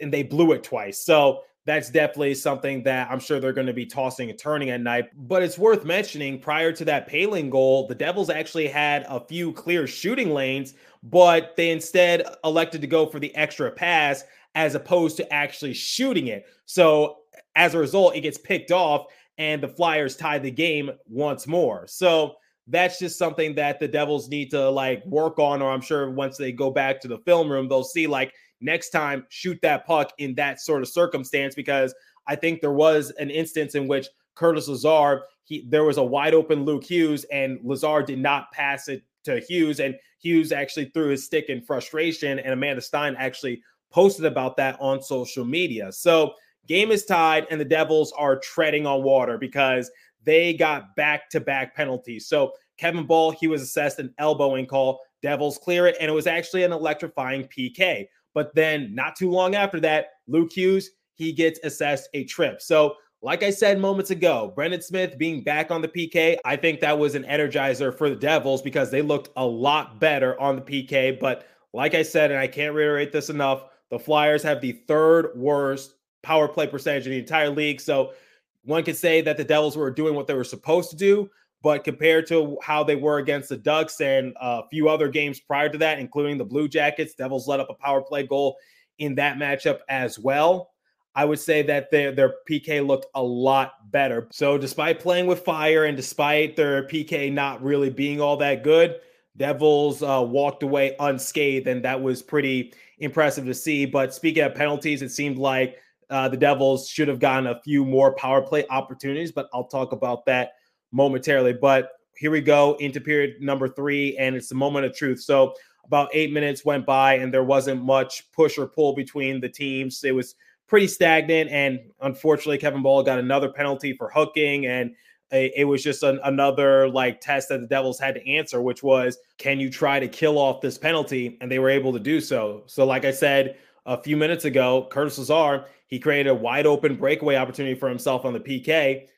and 0.00 0.12
they 0.12 0.22
blew 0.22 0.52
it 0.52 0.64
twice. 0.64 1.04
So 1.04 1.42
that's 1.70 1.90
definitely 1.90 2.34
something 2.34 2.82
that 2.82 3.10
I'm 3.10 3.20
sure 3.20 3.38
they're 3.38 3.52
going 3.52 3.66
to 3.66 3.72
be 3.72 3.86
tossing 3.86 4.28
and 4.28 4.38
turning 4.38 4.70
at 4.70 4.80
night. 4.80 5.10
But 5.28 5.42
it's 5.42 5.56
worth 5.56 5.84
mentioning 5.84 6.40
prior 6.40 6.72
to 6.72 6.84
that 6.86 7.08
Poehling 7.08 7.48
goal, 7.48 7.86
the 7.86 7.94
Devils 7.94 8.28
actually 8.28 8.66
had 8.66 9.06
a 9.08 9.20
few 9.20 9.52
clear 9.52 9.86
shooting 9.86 10.30
lanes 10.34 10.74
but 11.02 11.56
they 11.56 11.70
instead 11.70 12.22
elected 12.44 12.80
to 12.80 12.86
go 12.86 13.06
for 13.06 13.18
the 13.18 13.34
extra 13.34 13.70
pass 13.70 14.24
as 14.54 14.74
opposed 14.74 15.16
to 15.16 15.32
actually 15.32 15.72
shooting 15.72 16.26
it. 16.26 16.46
So 16.66 17.18
as 17.56 17.74
a 17.74 17.78
result, 17.78 18.16
it 18.16 18.20
gets 18.20 18.38
picked 18.38 18.70
off 18.70 19.06
and 19.38 19.62
the 19.62 19.68
Flyers 19.68 20.16
tie 20.16 20.38
the 20.38 20.50
game 20.50 20.90
once 21.08 21.46
more. 21.46 21.86
So 21.86 22.36
that's 22.70 22.98
just 22.98 23.18
something 23.18 23.54
that 23.56 23.80
the 23.80 23.88
Devils 23.88 24.28
need 24.28 24.50
to 24.50 24.70
like 24.70 25.04
work 25.04 25.38
on, 25.38 25.60
or 25.60 25.70
I'm 25.70 25.80
sure 25.80 26.10
once 26.10 26.36
they 26.36 26.52
go 26.52 26.70
back 26.70 27.00
to 27.00 27.08
the 27.08 27.18
film 27.18 27.50
room, 27.50 27.68
they'll 27.68 27.84
see 27.84 28.06
like 28.06 28.32
next 28.60 28.90
time 28.90 29.26
shoot 29.28 29.58
that 29.62 29.86
puck 29.86 30.12
in 30.18 30.34
that 30.36 30.60
sort 30.60 30.82
of 30.82 30.88
circumstance 30.88 31.54
because 31.54 31.94
I 32.26 32.36
think 32.36 32.60
there 32.60 32.72
was 32.72 33.10
an 33.18 33.30
instance 33.30 33.74
in 33.74 33.88
which 33.88 34.06
Curtis 34.34 34.68
Lazar, 34.68 35.22
he 35.44 35.66
there 35.68 35.84
was 35.84 35.96
a 35.96 36.02
wide 36.02 36.34
open 36.34 36.64
Luke 36.64 36.84
Hughes, 36.84 37.24
and 37.24 37.58
Lazar 37.64 38.02
did 38.02 38.18
not 38.18 38.52
pass 38.52 38.88
it 38.88 39.02
to 39.24 39.40
Hughes, 39.40 39.80
and 39.80 39.96
Hughes 40.20 40.52
actually 40.52 40.86
threw 40.86 41.08
his 41.08 41.24
stick 41.24 41.46
in 41.48 41.62
frustration, 41.62 42.38
and 42.38 42.52
Amanda 42.52 42.80
Stein 42.82 43.16
actually 43.18 43.62
posted 43.90 44.24
about 44.24 44.56
that 44.56 44.76
on 44.80 45.02
social 45.02 45.44
media. 45.44 45.90
So 45.90 46.34
game 46.66 46.92
is 46.92 47.04
tied, 47.04 47.46
and 47.50 47.60
the 47.60 47.64
Devils 47.64 48.12
are 48.12 48.38
treading 48.38 48.86
on 48.86 49.02
water 49.02 49.36
because 49.36 49.90
they 50.24 50.52
got 50.52 50.94
back-to-back 50.96 51.74
penalties. 51.74 52.26
So 52.26 52.52
Kevin 52.78 53.06
Bahl, 53.06 53.30
he 53.30 53.46
was 53.46 53.62
assessed 53.62 53.98
an 53.98 54.14
elbowing 54.18 54.66
call. 54.66 55.00
Devils 55.22 55.58
clear 55.58 55.86
it, 55.86 55.96
and 56.00 56.10
it 56.10 56.14
was 56.14 56.26
actually 56.26 56.64
an 56.64 56.72
electrifying 56.72 57.44
PK. 57.44 58.06
But 58.32 58.54
then, 58.54 58.94
not 58.94 59.16
too 59.16 59.30
long 59.30 59.54
after 59.54 59.80
that, 59.80 60.06
Luke 60.26 60.52
Hughes 60.52 60.90
he 61.20 61.32
gets 61.32 61.60
assessed 61.64 62.08
a 62.14 62.24
trip. 62.24 62.62
So 62.62 62.94
like 63.20 63.42
I 63.42 63.50
said 63.50 63.78
moments 63.78 64.10
ago, 64.10 64.54
Brendan 64.54 64.80
Smith 64.80 65.18
being 65.18 65.42
back 65.42 65.70
on 65.70 65.82
the 65.82 65.88
PK, 65.88 66.38
I 66.46 66.56
think 66.56 66.80
that 66.80 66.98
was 66.98 67.14
an 67.14 67.24
energizer 67.24 67.94
for 67.94 68.08
the 68.08 68.16
Devils 68.16 68.62
because 68.62 68.90
they 68.90 69.02
looked 69.02 69.28
a 69.36 69.44
lot 69.44 70.00
better 70.00 70.40
on 70.40 70.56
the 70.56 70.62
PK. 70.62 71.20
But 71.20 71.46
like 71.74 71.94
I 71.94 72.02
said, 72.02 72.30
and 72.30 72.40
I 72.40 72.46
can't 72.46 72.74
reiterate 72.74 73.12
this 73.12 73.28
enough, 73.28 73.64
the 73.90 73.98
Flyers 73.98 74.42
have 74.44 74.62
the 74.62 74.72
third 74.88 75.32
worst 75.36 75.96
power 76.22 76.48
play 76.48 76.66
percentage 76.66 77.04
in 77.04 77.12
the 77.12 77.18
entire 77.18 77.50
league. 77.50 77.82
So 77.82 78.14
one 78.64 78.84
could 78.84 78.96
say 78.96 79.20
that 79.22 79.36
the 79.36 79.44
Devils 79.44 79.76
were 79.76 79.90
doing 79.90 80.14
what 80.14 80.26
they 80.26 80.34
were 80.34 80.44
supposed 80.44 80.90
to 80.90 80.96
do. 80.96 81.30
But 81.62 81.84
compared 81.84 82.26
to 82.28 82.56
how 82.62 82.84
they 82.84 82.96
were 82.96 83.18
against 83.18 83.50
the 83.50 83.56
Ducks 83.58 84.00
and 84.00 84.34
a 84.40 84.62
few 84.70 84.88
other 84.88 85.08
games 85.08 85.40
prior 85.40 85.68
to 85.68 85.78
that, 85.78 85.98
including 85.98 86.38
the 86.38 86.44
Blue 86.44 86.68
Jackets, 86.68 87.14
Devils 87.14 87.46
let 87.46 87.60
up 87.60 87.68
a 87.68 87.74
power 87.74 88.00
play 88.00 88.26
goal 88.26 88.56
in 88.98 89.14
that 89.16 89.36
matchup 89.36 89.80
as 89.88 90.18
well. 90.18 90.70
I 91.14 91.24
would 91.24 91.40
say 91.40 91.62
that 91.62 91.90
their 91.90 92.12
their 92.12 92.34
PK 92.48 92.86
looked 92.86 93.06
a 93.14 93.22
lot 93.22 93.72
better. 93.90 94.28
So 94.30 94.56
despite 94.56 95.00
playing 95.00 95.26
with 95.26 95.44
fire 95.44 95.84
and 95.84 95.96
despite 95.96 96.56
their 96.56 96.86
PK 96.86 97.32
not 97.32 97.62
really 97.62 97.90
being 97.90 98.20
all 98.20 98.36
that 98.38 98.62
good, 98.62 99.00
Devils 99.36 100.02
uh, 100.02 100.24
walked 100.26 100.62
away 100.62 100.94
unscathed, 101.00 101.66
and 101.66 101.84
that 101.84 102.00
was 102.00 102.22
pretty 102.22 102.72
impressive 102.98 103.44
to 103.46 103.54
see. 103.54 103.86
But 103.86 104.14
speaking 104.14 104.44
of 104.44 104.54
penalties, 104.54 105.02
it 105.02 105.10
seemed 105.10 105.36
like 105.36 105.78
uh, 106.10 106.28
the 106.28 106.36
Devils 106.36 106.88
should 106.88 107.08
have 107.08 107.20
gotten 107.20 107.46
a 107.46 107.60
few 107.62 107.84
more 107.84 108.14
power 108.14 108.42
play 108.42 108.66
opportunities, 108.68 109.32
but 109.32 109.48
I'll 109.54 109.64
talk 109.64 109.92
about 109.92 110.26
that 110.26 110.52
momentarily. 110.92 111.52
But 111.52 111.92
here 112.16 112.30
we 112.30 112.40
go 112.40 112.76
into 112.80 113.00
period 113.00 113.40
number 113.40 113.68
three, 113.68 114.16
and 114.18 114.36
it's 114.36 114.48
the 114.48 114.54
moment 114.54 114.86
of 114.86 114.94
truth. 114.94 115.20
So 115.20 115.54
about 115.84 116.10
eight 116.12 116.32
minutes 116.32 116.64
went 116.64 116.84
by, 116.84 117.14
and 117.14 117.32
there 117.32 117.44
wasn't 117.44 117.82
much 117.82 118.30
push 118.32 118.58
or 118.58 118.66
pull 118.66 118.94
between 118.94 119.40
the 119.40 119.48
teams. 119.48 120.02
It 120.04 120.14
was 120.14 120.34
pretty 120.66 120.86
stagnant. 120.86 121.50
And 121.50 121.80
unfortunately, 122.00 122.58
Kevin 122.58 122.82
Bahl 122.82 123.02
got 123.02 123.18
another 123.18 123.50
penalty 123.50 123.92
for 123.92 124.08
hooking. 124.08 124.66
And 124.66 124.94
it 125.32 125.66
was 125.66 125.82
just 125.82 126.02
an, 126.02 126.18
another 126.24 126.88
like 126.88 127.20
test 127.20 127.50
that 127.50 127.60
the 127.60 127.66
Devils 127.66 128.00
had 128.00 128.14
to 128.14 128.28
answer, 128.28 128.60
which 128.62 128.82
was, 128.82 129.18
can 129.38 129.60
you 129.60 129.70
try 129.70 130.00
to 130.00 130.08
kill 130.08 130.38
off 130.38 130.60
this 130.60 130.76
penalty? 130.78 131.38
And 131.40 131.50
they 131.50 131.58
were 131.58 131.70
able 131.70 131.92
to 131.92 132.00
do 132.00 132.20
so. 132.20 132.64
So, 132.66 132.84
like 132.84 133.04
I 133.04 133.12
said 133.12 133.56
a 133.90 134.00
few 134.00 134.16
minutes 134.16 134.44
ago, 134.44 134.86
Curtis 134.88 135.18
Lazar, 135.18 135.64
he 135.88 135.98
created 135.98 136.30
a 136.30 136.34
wide 136.34 136.64
open 136.64 136.94
breakaway 136.94 137.34
opportunity 137.34 137.74
for 137.74 137.88
himself 137.88 138.24
on 138.24 138.32
the 138.32 138.38
PK, 138.38 139.08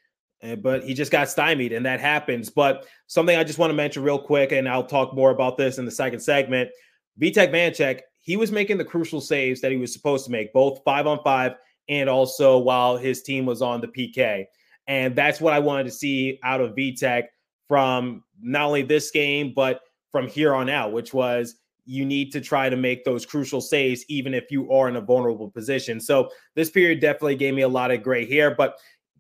eh, 0.40 0.54
but 0.56 0.82
he 0.82 0.94
just 0.94 1.12
got 1.12 1.28
stymied, 1.28 1.74
and 1.74 1.84
that 1.84 2.00
happens. 2.00 2.48
But 2.48 2.86
something 3.06 3.36
I 3.36 3.44
just 3.44 3.58
want 3.58 3.68
to 3.68 3.74
mention 3.74 4.02
real 4.02 4.18
quick, 4.18 4.50
and 4.50 4.66
I'll 4.66 4.86
talk 4.86 5.14
more 5.14 5.30
about 5.30 5.58
this 5.58 5.76
in 5.76 5.84
the 5.84 5.90
second 5.90 6.20
segment. 6.20 6.70
Vitek 7.20 7.50
Vanecek, 7.52 8.00
he 8.22 8.38
was 8.38 8.50
making 8.50 8.78
the 8.78 8.84
crucial 8.84 9.20
saves 9.20 9.60
that 9.60 9.70
he 9.70 9.76
was 9.76 9.92
supposed 9.92 10.24
to 10.24 10.32
make, 10.32 10.54
both 10.54 10.80
five 10.86 11.06
on 11.06 11.22
five 11.22 11.52
and 11.90 12.08
also 12.08 12.56
while 12.56 12.96
his 12.96 13.22
team 13.22 13.44
was 13.44 13.60
on 13.60 13.82
the 13.82 13.88
PK. 13.88 14.46
And 14.86 15.14
that's 15.14 15.38
what 15.38 15.52
I 15.52 15.58
wanted 15.58 15.84
to 15.84 15.90
see 15.90 16.40
out 16.42 16.62
of 16.62 16.74
Vitek 16.74 17.24
from 17.68 18.24
not 18.40 18.68
only 18.68 18.82
this 18.82 19.10
game, 19.10 19.52
but 19.54 19.82
from 20.10 20.28
here 20.28 20.54
on 20.54 20.70
out, 20.70 20.92
which 20.92 21.12
was 21.12 21.56
you 21.84 22.04
need 22.04 22.32
to 22.32 22.40
try 22.40 22.68
to 22.68 22.76
make 22.76 23.04
those 23.04 23.26
crucial 23.26 23.60
saves, 23.60 24.04
even 24.08 24.34
if 24.34 24.50
you 24.50 24.70
are 24.70 24.88
in 24.88 24.96
a 24.96 25.00
vulnerable 25.00 25.50
position. 25.50 26.00
So 26.00 26.30
this 26.54 26.70
period 26.70 27.00
definitely 27.00 27.36
gave 27.36 27.54
me 27.54 27.62
a 27.62 27.68
lot 27.68 27.90
of 27.90 28.02
gray 28.02 28.28
hair. 28.28 28.54
But 28.54 28.78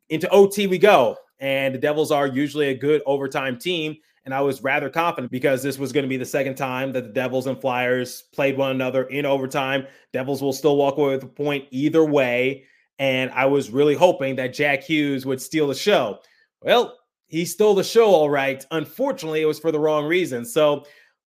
into 0.08 0.28
OT 0.30 0.66
we 0.66 0.78
go. 0.78 1.16
And 1.40 1.74
the 1.74 1.78
Devils 1.78 2.12
are 2.12 2.26
usually 2.26 2.68
a 2.68 2.74
good 2.74 3.02
overtime 3.04 3.58
team. 3.58 3.96
And 4.24 4.32
I 4.32 4.40
was 4.40 4.62
rather 4.62 4.88
confident 4.88 5.32
because 5.32 5.62
this 5.62 5.78
was 5.78 5.92
going 5.92 6.04
to 6.04 6.08
be 6.08 6.16
the 6.16 6.24
second 6.24 6.54
time 6.54 6.92
that 6.92 7.02
the 7.02 7.12
Devils 7.12 7.48
and 7.48 7.60
Flyers 7.60 8.22
played 8.32 8.56
one 8.56 8.70
another 8.70 9.04
in 9.04 9.26
overtime. 9.26 9.86
Devils 10.12 10.40
will 10.40 10.52
still 10.52 10.76
walk 10.76 10.96
away 10.98 11.14
with 11.14 11.24
a 11.24 11.28
point 11.28 11.66
either 11.72 12.04
way. 12.04 12.64
And 13.00 13.32
I 13.32 13.46
was 13.46 13.70
really 13.70 13.96
hoping 13.96 14.36
that 14.36 14.54
Jack 14.54 14.84
Hughes 14.84 15.26
would 15.26 15.42
steal 15.42 15.66
the 15.66 15.74
show. 15.74 16.20
Well, 16.60 16.96
he 17.26 17.44
stole 17.44 17.74
the 17.74 17.82
show, 17.82 18.10
all 18.10 18.30
right. 18.30 18.64
Unfortunately, 18.70 19.40
it 19.40 19.46
was 19.46 19.58
for 19.58 19.72
the 19.72 19.80
wrong 19.80 20.04
reason. 20.04 20.44
So 20.44 20.84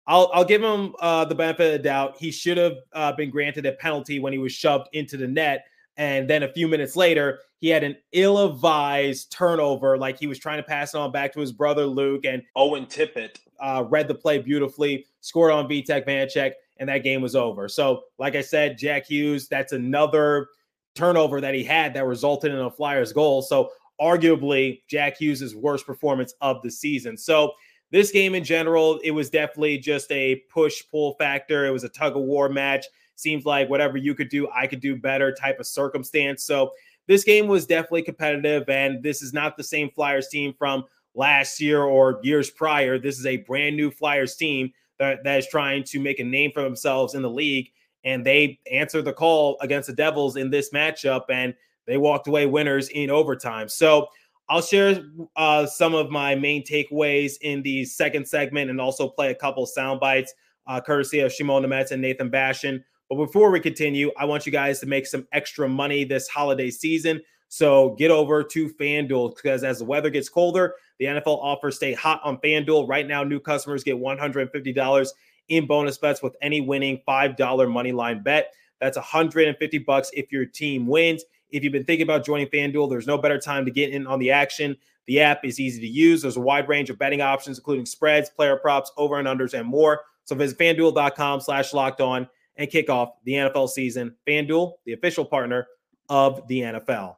I'll 0.07 0.29
I'll 0.33 0.45
give 0.45 0.63
him 0.63 0.95
uh, 0.99 1.25
the 1.25 1.35
benefit 1.35 1.67
of 1.67 1.71
the 1.73 1.79
doubt. 1.79 2.17
He 2.17 2.31
should 2.31 2.57
have 2.57 2.77
uh, 2.93 3.11
been 3.13 3.29
granted 3.29 3.65
a 3.65 3.73
penalty 3.73 4.19
when 4.19 4.33
he 4.33 4.39
was 4.39 4.51
shoved 4.51 4.87
into 4.93 5.17
the 5.17 5.27
net, 5.27 5.65
and 5.97 6.29
then 6.29 6.43
a 6.43 6.51
few 6.51 6.67
minutes 6.67 6.95
later, 6.95 7.39
he 7.59 7.69
had 7.69 7.83
an 7.83 7.95
ill-advised 8.11 9.31
turnover, 9.31 9.97
like 9.97 10.19
he 10.19 10.27
was 10.27 10.37
trying 10.37 10.57
to 10.57 10.63
pass 10.63 10.93
it 10.93 10.97
on 10.97 11.11
back 11.11 11.33
to 11.33 11.39
his 11.39 11.51
brother 11.51 11.85
Luke, 11.85 12.25
and 12.25 12.43
Owen 12.55 12.85
Tippett 12.85 13.37
uh, 13.59 13.85
read 13.89 14.07
the 14.07 14.15
play 14.15 14.37
beautifully, 14.37 15.05
scored 15.21 15.51
on 15.51 15.67
Vitek 15.67 16.05
Vanecek, 16.05 16.51
and 16.77 16.89
that 16.89 17.03
game 17.03 17.21
was 17.21 17.35
over. 17.35 17.67
So, 17.67 18.03
like 18.19 18.35
I 18.35 18.41
said, 18.41 18.77
Jack 18.77 19.07
Hughes, 19.07 19.47
that's 19.47 19.71
another 19.71 20.49
turnover 20.93 21.41
that 21.41 21.55
he 21.55 21.63
had 21.63 21.93
that 21.93 22.05
resulted 22.05 22.51
in 22.51 22.59
a 22.59 22.69
Flyers 22.69 23.13
goal. 23.13 23.41
So, 23.41 23.71
arguably, 23.99 24.81
Jack 24.87 25.17
Hughes' 25.17 25.55
worst 25.55 25.85
performance 25.85 26.33
of 26.41 26.61
the 26.61 26.69
season. 26.69 27.17
So 27.17 27.53
this 27.91 28.11
game 28.11 28.35
in 28.35 28.43
general, 28.43 28.99
it 29.03 29.11
was 29.11 29.29
definitely 29.29 29.77
just 29.77 30.11
a 30.11 30.41
push 30.49 30.83
pull 30.89 31.13
factor. 31.13 31.65
It 31.65 31.71
was 31.71 31.83
a 31.83 31.89
tug 31.89 32.15
of 32.15 32.23
war 32.23 32.49
match. 32.49 32.85
Seems 33.15 33.45
like 33.45 33.69
whatever 33.69 33.97
you 33.97 34.13
could 34.13 34.29
do, 34.29 34.49
I 34.53 34.67
could 34.67 34.81
do 34.81 34.95
better 34.95 35.33
type 35.33 35.59
of 35.59 35.67
circumstance. 35.67 36.43
So 36.43 36.71
this 37.07 37.23
game 37.23 37.47
was 37.47 37.65
definitely 37.65 38.01
competitive, 38.01 38.67
and 38.67 39.01
this 39.01 39.21
is 39.21 39.31
not 39.31 39.55
the 39.55 39.63
same 39.63 39.89
Flyers 39.91 40.27
team 40.27 40.53
from 40.57 40.83
last 41.13 41.61
year 41.61 41.83
or 41.83 42.19
years 42.23 42.49
prior. 42.49 42.99
This 42.99 43.19
is 43.19 43.25
a 43.25 43.37
brand 43.37 43.77
new 43.77 43.91
Flyers 43.91 44.35
team 44.35 44.73
that, 44.99 45.23
that 45.23 45.39
is 45.39 45.47
trying 45.47 45.83
to 45.85 45.99
make 45.99 46.19
a 46.19 46.23
name 46.23 46.51
for 46.51 46.61
themselves 46.61 47.13
in 47.13 47.21
the 47.21 47.29
league. 47.29 47.71
And 48.03 48.25
they 48.25 48.59
answered 48.71 49.05
the 49.05 49.13
call 49.13 49.57
against 49.61 49.87
the 49.87 49.95
Devils 49.95 50.35
in 50.35 50.49
this 50.49 50.71
matchup, 50.71 51.23
and 51.29 51.53
they 51.87 51.97
walked 51.97 52.27
away 52.27 52.45
winners 52.45 52.89
in 52.89 53.09
overtime. 53.09 53.69
So 53.69 54.07
I'll 54.47 54.61
share 54.61 55.03
uh, 55.35 55.65
some 55.65 55.95
of 55.95 56.11
my 56.11 56.35
main 56.35 56.63
takeaways 56.63 57.33
in 57.41 57.63
the 57.63 57.85
second 57.85 58.27
segment 58.27 58.69
and 58.69 58.79
also 58.79 59.07
play 59.07 59.31
a 59.31 59.35
couple 59.35 59.65
sound 59.65 59.99
bites, 59.99 60.33
uh, 60.67 60.79
courtesy 60.81 61.19
of 61.19 61.31
Shimon 61.33 61.63
Nemec 61.63 61.91
and 61.91 62.01
Nathan 62.01 62.29
Bastian. 62.29 62.83
But 63.09 63.17
before 63.17 63.51
we 63.51 63.59
continue, 63.59 64.11
I 64.17 64.25
want 64.25 64.45
you 64.45 64.51
guys 64.51 64.79
to 64.79 64.85
make 64.85 65.07
some 65.07 65.27
extra 65.31 65.67
money 65.67 66.03
this 66.03 66.27
holiday 66.27 66.69
season. 66.69 67.21
So 67.47 67.91
get 67.91 68.11
over 68.11 68.43
to 68.43 68.69
FanDuel 68.69 69.35
because 69.35 69.63
as 69.63 69.79
the 69.79 69.85
weather 69.85 70.09
gets 70.09 70.29
colder, 70.29 70.75
the 70.99 71.05
NFL 71.05 71.39
offers 71.41 71.75
stay 71.75 71.93
hot 71.93 72.21
on 72.23 72.37
FanDuel. 72.37 72.87
Right 72.87 73.07
now, 73.07 73.23
new 73.23 73.39
customers 73.39 73.83
get 73.83 73.95
$150 73.95 75.09
in 75.49 75.67
bonus 75.67 75.97
bets 75.97 76.23
with 76.23 76.35
any 76.41 76.61
winning 76.61 77.01
$5 77.07 77.71
money 77.71 77.91
line 77.91 78.23
bet. 78.23 78.53
That's 78.79 78.97
150 78.97 79.77
bucks 79.79 80.09
if 80.13 80.31
your 80.31 80.45
team 80.45 80.87
wins. 80.87 81.23
If 81.51 81.63
you've 81.63 81.73
been 81.73 81.85
thinking 81.85 82.03
about 82.03 82.25
joining 82.25 82.47
FanDuel, 82.47 82.89
there's 82.89 83.07
no 83.07 83.17
better 83.17 83.39
time 83.39 83.65
to 83.65 83.71
get 83.71 83.91
in 83.91 84.07
on 84.07 84.19
the 84.19 84.31
action. 84.31 84.75
The 85.07 85.21
app 85.21 85.45
is 85.45 85.59
easy 85.59 85.79
to 85.81 85.87
use. 85.87 86.21
There's 86.21 86.37
a 86.37 86.41
wide 86.41 86.67
range 86.67 86.89
of 86.89 86.97
betting 86.97 87.21
options, 87.21 87.57
including 87.57 87.85
spreads, 87.85 88.29
player 88.29 88.57
props, 88.57 88.91
over 88.97 89.19
and 89.19 89.27
unders, 89.27 89.57
and 89.57 89.67
more. 89.67 90.01
So 90.25 90.35
visit 90.35 90.57
fanduel.com 90.57 91.41
slash 91.41 91.73
locked 91.73 92.01
on 92.01 92.27
and 92.57 92.69
kick 92.69 92.89
off 92.89 93.13
the 93.23 93.33
NFL 93.33 93.69
season. 93.69 94.15
FanDuel, 94.27 94.73
the 94.85 94.93
official 94.93 95.25
partner 95.25 95.67
of 96.09 96.47
the 96.47 96.61
NFL. 96.61 97.17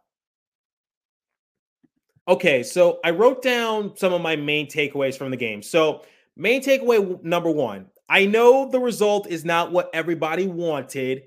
Okay, 2.28 2.62
so 2.62 3.00
I 3.06 3.12
wrote 3.12 3.42
down 3.42 3.96
some 3.96 4.12
of 4.12 4.22
my 4.22 4.36
main 4.36 4.68
takeaways 4.68 5.18
from 5.18 5.32
the 5.32 5.38
game. 5.38 5.62
So, 5.62 6.04
main 6.36 6.62
takeaway 6.62 7.24
number 7.24 7.50
one 7.50 7.88
I 8.10 8.26
know 8.26 8.70
the 8.70 8.80
result 8.80 9.28
is 9.28 9.46
not 9.46 9.72
what 9.72 9.90
everybody 9.94 10.48
wanted 10.48 11.24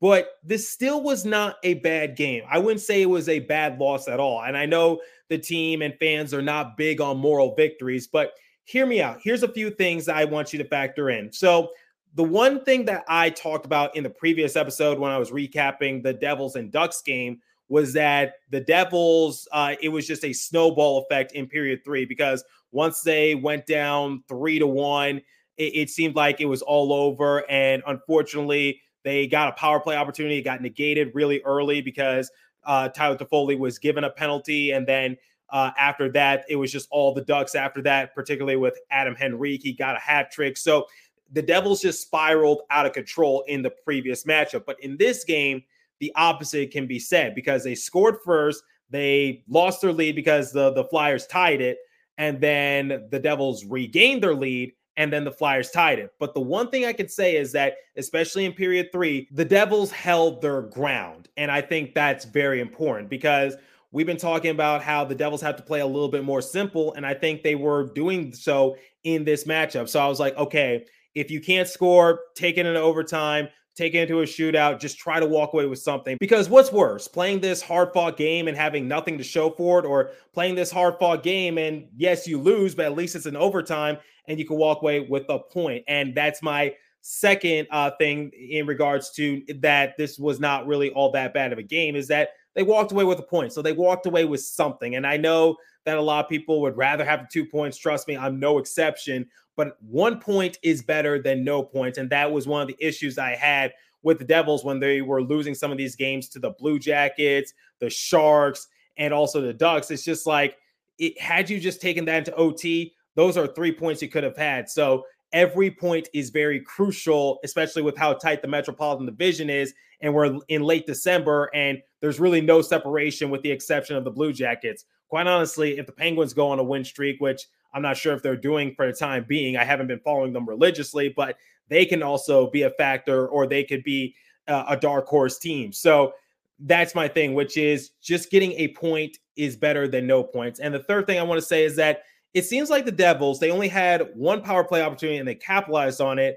but 0.00 0.38
this 0.42 0.70
still 0.70 1.02
was 1.02 1.24
not 1.24 1.56
a 1.64 1.74
bad 1.74 2.16
game. 2.16 2.42
I 2.48 2.58
wouldn't 2.58 2.80
say 2.80 3.02
it 3.02 3.06
was 3.06 3.28
a 3.28 3.40
bad 3.40 3.78
loss 3.78 4.08
at 4.08 4.20
all. 4.20 4.42
And 4.42 4.56
I 4.56 4.64
know 4.66 5.00
the 5.28 5.38
team 5.38 5.82
and 5.82 5.94
fans 5.98 6.32
are 6.32 6.42
not 6.42 6.76
big 6.76 7.00
on 7.00 7.18
moral 7.18 7.54
victories, 7.54 8.06
but 8.06 8.32
hear 8.64 8.86
me 8.86 9.02
out. 9.02 9.18
Here's 9.22 9.42
a 9.42 9.52
few 9.52 9.70
things 9.70 10.08
I 10.08 10.24
want 10.24 10.52
you 10.52 10.58
to 10.60 10.68
factor 10.68 11.10
in. 11.10 11.32
So, 11.32 11.70
the 12.14 12.22
one 12.22 12.62
thing 12.62 12.84
that 12.84 13.04
I 13.08 13.30
talked 13.30 13.64
about 13.64 13.96
in 13.96 14.02
the 14.04 14.10
previous 14.10 14.54
episode 14.54 14.98
when 14.98 15.10
I 15.10 15.16
was 15.16 15.30
recapping 15.30 16.02
the 16.02 16.12
Devils 16.12 16.56
and 16.56 16.70
Ducks 16.70 17.00
game 17.00 17.40
was 17.70 17.94
that 17.94 18.34
the 18.50 18.60
Devils, 18.60 19.48
uh, 19.50 19.76
it 19.80 19.88
was 19.88 20.06
just 20.06 20.22
a 20.22 20.34
snowball 20.34 20.98
effect 20.98 21.32
in 21.32 21.46
period 21.46 21.80
three 21.82 22.04
because 22.04 22.44
once 22.70 23.00
they 23.00 23.34
went 23.34 23.64
down 23.64 24.22
three 24.28 24.58
to 24.58 24.66
one, 24.66 25.22
it, 25.56 25.74
it 25.74 25.90
seemed 25.90 26.14
like 26.14 26.42
it 26.42 26.44
was 26.44 26.60
all 26.60 26.92
over. 26.92 27.48
And 27.50 27.82
unfortunately, 27.86 28.82
they 29.04 29.26
got 29.26 29.48
a 29.48 29.52
power 29.52 29.80
play 29.80 29.96
opportunity. 29.96 30.38
It 30.38 30.42
got 30.42 30.62
negated 30.62 31.10
really 31.14 31.40
early 31.44 31.80
because 31.80 32.30
uh, 32.64 32.88
Tyler 32.88 33.16
Toffoli 33.16 33.58
was 33.58 33.78
given 33.78 34.04
a 34.04 34.10
penalty. 34.10 34.72
And 34.72 34.86
then 34.86 35.16
uh, 35.50 35.70
after 35.76 36.10
that, 36.12 36.44
it 36.48 36.56
was 36.56 36.72
just 36.72 36.88
all 36.90 37.12
the 37.12 37.22
Ducks 37.22 37.54
after 37.54 37.82
that, 37.82 38.14
particularly 38.14 38.56
with 38.56 38.78
Adam 38.90 39.16
Henrique. 39.20 39.62
He 39.62 39.72
got 39.72 39.96
a 39.96 40.00
hat 40.00 40.30
trick. 40.30 40.56
So 40.56 40.86
the 41.32 41.42
Devils 41.42 41.80
just 41.80 42.02
spiraled 42.02 42.62
out 42.70 42.86
of 42.86 42.92
control 42.92 43.44
in 43.48 43.62
the 43.62 43.70
previous 43.70 44.24
matchup. 44.24 44.64
But 44.66 44.80
in 44.80 44.96
this 44.96 45.24
game, 45.24 45.62
the 45.98 46.12
opposite 46.16 46.70
can 46.70 46.86
be 46.86 46.98
said 46.98 47.34
because 47.34 47.64
they 47.64 47.74
scored 47.74 48.16
first. 48.24 48.62
They 48.90 49.44
lost 49.48 49.80
their 49.80 49.92
lead 49.92 50.14
because 50.14 50.52
the, 50.52 50.72
the 50.72 50.84
Flyers 50.84 51.26
tied 51.26 51.60
it. 51.60 51.78
And 52.18 52.40
then 52.40 53.06
the 53.10 53.18
Devils 53.18 53.64
regained 53.64 54.22
their 54.22 54.34
lead 54.34 54.72
and 54.96 55.12
then 55.12 55.24
the 55.24 55.32
Flyers 55.32 55.70
tied 55.70 55.98
it. 55.98 56.12
But 56.18 56.34
the 56.34 56.40
one 56.40 56.70
thing 56.70 56.84
I 56.84 56.92
can 56.92 57.08
say 57.08 57.36
is 57.36 57.52
that, 57.52 57.74
especially 57.96 58.44
in 58.44 58.52
period 58.52 58.88
three, 58.92 59.28
the 59.32 59.44
Devils 59.44 59.90
held 59.90 60.42
their 60.42 60.62
ground. 60.62 61.28
And 61.36 61.50
I 61.50 61.60
think 61.60 61.94
that's 61.94 62.24
very 62.24 62.60
important 62.60 63.08
because 63.08 63.56
we've 63.90 64.06
been 64.06 64.16
talking 64.16 64.50
about 64.50 64.82
how 64.82 65.04
the 65.04 65.14
Devils 65.14 65.40
have 65.42 65.56
to 65.56 65.62
play 65.62 65.80
a 65.80 65.86
little 65.86 66.08
bit 66.08 66.24
more 66.24 66.42
simple. 66.42 66.92
And 66.94 67.06
I 67.06 67.14
think 67.14 67.42
they 67.42 67.54
were 67.54 67.90
doing 67.94 68.32
so 68.34 68.76
in 69.04 69.24
this 69.24 69.44
matchup. 69.44 69.88
So 69.88 70.00
I 70.00 70.06
was 70.06 70.20
like, 70.20 70.36
okay, 70.36 70.84
if 71.14 71.30
you 71.30 71.40
can't 71.40 71.68
score, 71.68 72.20
take 72.34 72.56
it 72.56 72.66
into 72.66 72.80
overtime, 72.80 73.48
take 73.74 73.94
it 73.94 73.98
into 73.98 74.20
a 74.20 74.24
shootout, 74.24 74.80
just 74.80 74.98
try 74.98 75.18
to 75.18 75.26
walk 75.26 75.52
away 75.52 75.66
with 75.66 75.78
something. 75.78 76.16
Because 76.20 76.48
what's 76.48 76.72
worse, 76.72 77.08
playing 77.08 77.40
this 77.40 77.62
hard 77.62 77.92
fought 77.92 78.16
game 78.16 78.48
and 78.48 78.56
having 78.56 78.86
nothing 78.86 79.18
to 79.18 79.24
show 79.24 79.50
for 79.50 79.78
it, 79.78 79.84
or 79.84 80.10
playing 80.32 80.54
this 80.54 80.70
hard 80.70 80.98
fought 80.98 81.22
game 81.22 81.58
and 81.58 81.86
yes, 81.96 82.26
you 82.26 82.38
lose, 82.38 82.74
but 82.74 82.86
at 82.86 82.94
least 82.94 83.16
it's 83.16 83.26
an 83.26 83.36
overtime 83.36 83.98
and 84.28 84.38
you 84.38 84.46
can 84.46 84.56
walk 84.56 84.82
away 84.82 85.00
with 85.00 85.24
a 85.28 85.38
point. 85.38 85.84
And 85.88 86.14
that's 86.14 86.42
my 86.42 86.74
second 87.00 87.66
uh, 87.70 87.90
thing 87.98 88.30
in 88.30 88.66
regards 88.66 89.10
to 89.10 89.42
that 89.58 89.96
this 89.98 90.18
was 90.18 90.38
not 90.38 90.66
really 90.66 90.90
all 90.90 91.10
that 91.12 91.34
bad 91.34 91.52
of 91.52 91.58
a 91.58 91.62
game 91.62 91.96
is 91.96 92.08
that 92.08 92.30
they 92.54 92.62
walked 92.62 92.92
away 92.92 93.04
with 93.04 93.18
a 93.18 93.24
point. 93.24 93.52
So 93.52 93.62
they 93.62 93.72
walked 93.72 94.06
away 94.06 94.24
with 94.24 94.40
something. 94.40 94.94
And 94.94 95.06
I 95.06 95.16
know 95.16 95.56
that 95.84 95.98
a 95.98 96.02
lot 96.02 96.24
of 96.24 96.28
people 96.28 96.60
would 96.60 96.76
rather 96.76 97.04
have 97.04 97.28
two 97.28 97.44
points. 97.44 97.76
Trust 97.76 98.06
me, 98.06 98.16
I'm 98.16 98.38
no 98.38 98.58
exception. 98.58 99.26
But 99.56 99.76
one 99.82 100.18
point 100.18 100.58
is 100.62 100.82
better 100.82 101.20
than 101.20 101.44
no 101.44 101.62
points. 101.62 101.98
And 101.98 102.08
that 102.10 102.30
was 102.30 102.46
one 102.46 102.62
of 102.62 102.68
the 102.68 102.76
issues 102.78 103.18
I 103.18 103.34
had 103.34 103.72
with 104.02 104.18
the 104.18 104.24
Devils 104.24 104.64
when 104.64 104.80
they 104.80 105.02
were 105.02 105.22
losing 105.22 105.54
some 105.54 105.70
of 105.70 105.78
these 105.78 105.96
games 105.96 106.28
to 106.30 106.38
the 106.38 106.50
Blue 106.50 106.78
Jackets, 106.78 107.52
the 107.78 107.90
Sharks, 107.90 108.68
and 108.96 109.14
also 109.14 109.40
the 109.40 109.52
Ducks. 109.52 109.90
It's 109.90 110.04
just 110.04 110.26
like, 110.26 110.56
it, 110.98 111.20
had 111.20 111.48
you 111.48 111.60
just 111.60 111.80
taken 111.80 112.04
that 112.06 112.18
into 112.18 112.34
OT, 112.34 112.94
those 113.14 113.36
are 113.36 113.46
three 113.46 113.72
points 113.72 114.02
you 114.02 114.08
could 114.08 114.24
have 114.24 114.36
had. 114.36 114.68
So 114.68 115.04
every 115.32 115.70
point 115.70 116.08
is 116.12 116.30
very 116.30 116.60
crucial, 116.60 117.38
especially 117.44 117.82
with 117.82 117.96
how 117.96 118.14
tight 118.14 118.42
the 118.42 118.48
Metropolitan 118.48 119.06
Division 119.06 119.50
is. 119.50 119.74
And 120.00 120.12
we're 120.12 120.38
in 120.48 120.62
late 120.62 120.86
December, 120.86 121.50
and 121.54 121.80
there's 122.00 122.18
really 122.18 122.40
no 122.40 122.60
separation 122.60 123.30
with 123.30 123.42
the 123.42 123.50
exception 123.50 123.96
of 123.96 124.04
the 124.04 124.10
Blue 124.10 124.32
Jackets. 124.32 124.84
Quite 125.08 125.28
honestly, 125.28 125.78
if 125.78 125.86
the 125.86 125.92
Penguins 125.92 126.32
go 126.32 126.48
on 126.48 126.58
a 126.58 126.64
win 126.64 126.84
streak, 126.84 127.20
which 127.20 127.46
I'm 127.74 127.82
not 127.82 127.96
sure 127.96 128.14
if 128.14 128.22
they're 128.22 128.36
doing 128.36 128.74
for 128.74 128.86
the 128.86 128.92
time 128.92 129.24
being, 129.28 129.56
I 129.56 129.64
haven't 129.64 129.86
been 129.86 130.00
following 130.00 130.32
them 130.32 130.48
religiously, 130.48 131.08
but 131.08 131.36
they 131.68 131.86
can 131.86 132.02
also 132.02 132.50
be 132.50 132.62
a 132.62 132.70
factor 132.70 133.28
or 133.28 133.46
they 133.46 133.64
could 133.64 133.82
be 133.82 134.14
uh, 134.48 134.64
a 134.68 134.76
dark 134.76 135.06
horse 135.06 135.38
team. 135.38 135.72
So 135.72 136.12
that's 136.60 136.94
my 136.94 137.08
thing, 137.08 137.34
which 137.34 137.56
is 137.56 137.90
just 138.02 138.30
getting 138.30 138.52
a 138.52 138.68
point 138.68 139.18
is 139.36 139.56
better 139.56 139.88
than 139.88 140.06
no 140.06 140.22
points. 140.22 140.60
And 140.60 140.74
the 140.74 140.82
third 140.82 141.06
thing 141.06 141.18
I 141.18 141.22
want 141.22 141.40
to 141.40 141.46
say 141.46 141.64
is 141.64 141.76
that 141.76 142.02
it 142.34 142.44
seems 142.44 142.70
like 142.70 142.84
the 142.84 142.92
Devils, 142.92 143.40
they 143.40 143.50
only 143.50 143.68
had 143.68 144.10
one 144.14 144.42
power 144.42 144.64
play 144.64 144.82
opportunity 144.82 145.18
and 145.18 145.28
they 145.28 145.34
capitalized 145.34 146.00
on 146.00 146.18
it. 146.18 146.36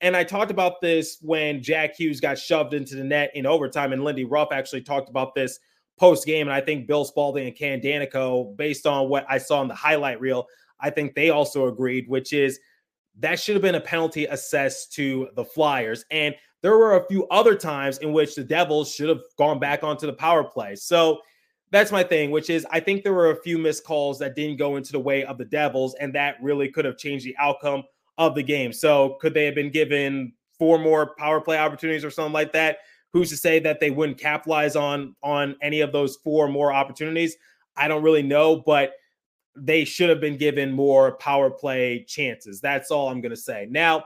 And 0.00 0.16
I 0.16 0.24
talked 0.24 0.50
about 0.50 0.80
this 0.80 1.18
when 1.20 1.62
Jack 1.62 1.94
Hughes 1.94 2.20
got 2.20 2.38
shoved 2.38 2.72
into 2.72 2.96
the 2.96 3.04
net 3.04 3.30
in 3.34 3.44
overtime, 3.44 3.92
and 3.92 4.02
Lindy 4.02 4.24
Ruff 4.24 4.48
actually 4.50 4.80
talked 4.80 5.10
about 5.10 5.34
this 5.34 5.58
post 5.98 6.24
game. 6.24 6.48
And 6.48 6.54
I 6.54 6.62
think 6.62 6.86
Bill 6.86 7.04
Spaulding 7.04 7.46
and 7.46 7.54
Ken 7.54 7.80
Daneyko, 7.80 8.56
based 8.56 8.86
on 8.86 9.10
what 9.10 9.26
I 9.28 9.36
saw 9.36 9.60
in 9.60 9.68
the 9.68 9.74
highlight 9.74 10.18
reel, 10.18 10.46
I 10.82 10.90
think 10.90 11.14
they 11.14 11.30
also 11.30 11.68
agreed, 11.68 12.08
which 12.08 12.32
is 12.32 12.58
that 13.18 13.38
should 13.38 13.54
have 13.54 13.62
been 13.62 13.74
a 13.74 13.80
penalty 13.80 14.26
assessed 14.26 14.92
to 14.94 15.28
the 15.34 15.44
Flyers. 15.44 16.04
And 16.10 16.34
there 16.62 16.76
were 16.76 16.96
a 16.96 17.06
few 17.06 17.26
other 17.28 17.54
times 17.54 17.98
in 17.98 18.12
which 18.12 18.34
the 18.34 18.44
Devils 18.44 18.94
should 18.94 19.08
have 19.08 19.22
gone 19.38 19.58
back 19.58 19.82
onto 19.82 20.06
the 20.06 20.12
power 20.12 20.44
play. 20.44 20.76
So 20.76 21.20
that's 21.70 21.92
my 21.92 22.02
thing, 22.02 22.30
which 22.30 22.50
is 22.50 22.66
I 22.70 22.80
think 22.80 23.02
there 23.02 23.14
were 23.14 23.30
a 23.30 23.42
few 23.42 23.58
missed 23.58 23.84
calls 23.84 24.18
that 24.18 24.34
didn't 24.34 24.58
go 24.58 24.76
into 24.76 24.92
the 24.92 25.00
way 25.00 25.24
of 25.24 25.38
the 25.38 25.44
Devils, 25.44 25.94
and 26.00 26.14
that 26.14 26.36
really 26.42 26.68
could 26.68 26.84
have 26.84 26.98
changed 26.98 27.24
the 27.24 27.36
outcome 27.38 27.84
of 28.18 28.34
the 28.34 28.42
game. 28.42 28.72
So 28.72 29.16
could 29.20 29.34
they 29.34 29.44
have 29.46 29.54
been 29.54 29.70
given 29.70 30.32
four 30.58 30.78
more 30.78 31.14
power 31.16 31.40
play 31.40 31.58
opportunities 31.58 32.04
or 32.04 32.10
something 32.10 32.32
like 32.32 32.52
that? 32.52 32.78
Who's 33.12 33.30
to 33.30 33.36
say 33.36 33.58
that 33.60 33.80
they 33.80 33.90
wouldn't 33.90 34.18
capitalize 34.18 34.76
on 34.76 35.14
on 35.22 35.56
any 35.62 35.80
of 35.80 35.92
those 35.92 36.16
four 36.16 36.48
more 36.48 36.72
opportunities? 36.72 37.36
I 37.76 37.88
don't 37.88 38.02
really 38.02 38.22
know, 38.22 38.56
but 38.56 38.92
they 39.60 39.84
should 39.84 40.08
have 40.08 40.20
been 40.20 40.36
given 40.36 40.72
more 40.72 41.12
power 41.16 41.50
play 41.50 42.04
chances. 42.08 42.60
That's 42.60 42.90
all 42.90 43.08
I'm 43.08 43.20
going 43.20 43.30
to 43.30 43.36
say. 43.36 43.66
Now, 43.70 44.04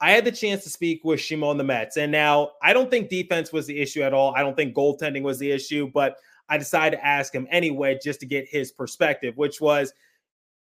I 0.00 0.12
had 0.12 0.24
the 0.24 0.32
chance 0.32 0.62
to 0.64 0.70
speak 0.70 1.04
with 1.04 1.20
Shimon 1.20 1.58
Nemec, 1.58 1.96
and 1.96 2.12
now 2.12 2.52
I 2.62 2.72
don't 2.72 2.90
think 2.90 3.08
defense 3.08 3.52
was 3.52 3.66
the 3.66 3.80
issue 3.80 4.02
at 4.02 4.14
all. 4.14 4.34
I 4.34 4.42
don't 4.42 4.56
think 4.56 4.74
goaltending 4.74 5.22
was 5.22 5.38
the 5.38 5.50
issue, 5.50 5.90
but 5.92 6.16
I 6.48 6.56
decided 6.56 6.96
to 6.96 7.06
ask 7.06 7.34
him 7.34 7.46
anyway 7.50 7.98
just 8.02 8.20
to 8.20 8.26
get 8.26 8.48
his 8.48 8.72
perspective, 8.72 9.36
which 9.36 9.60
was 9.60 9.92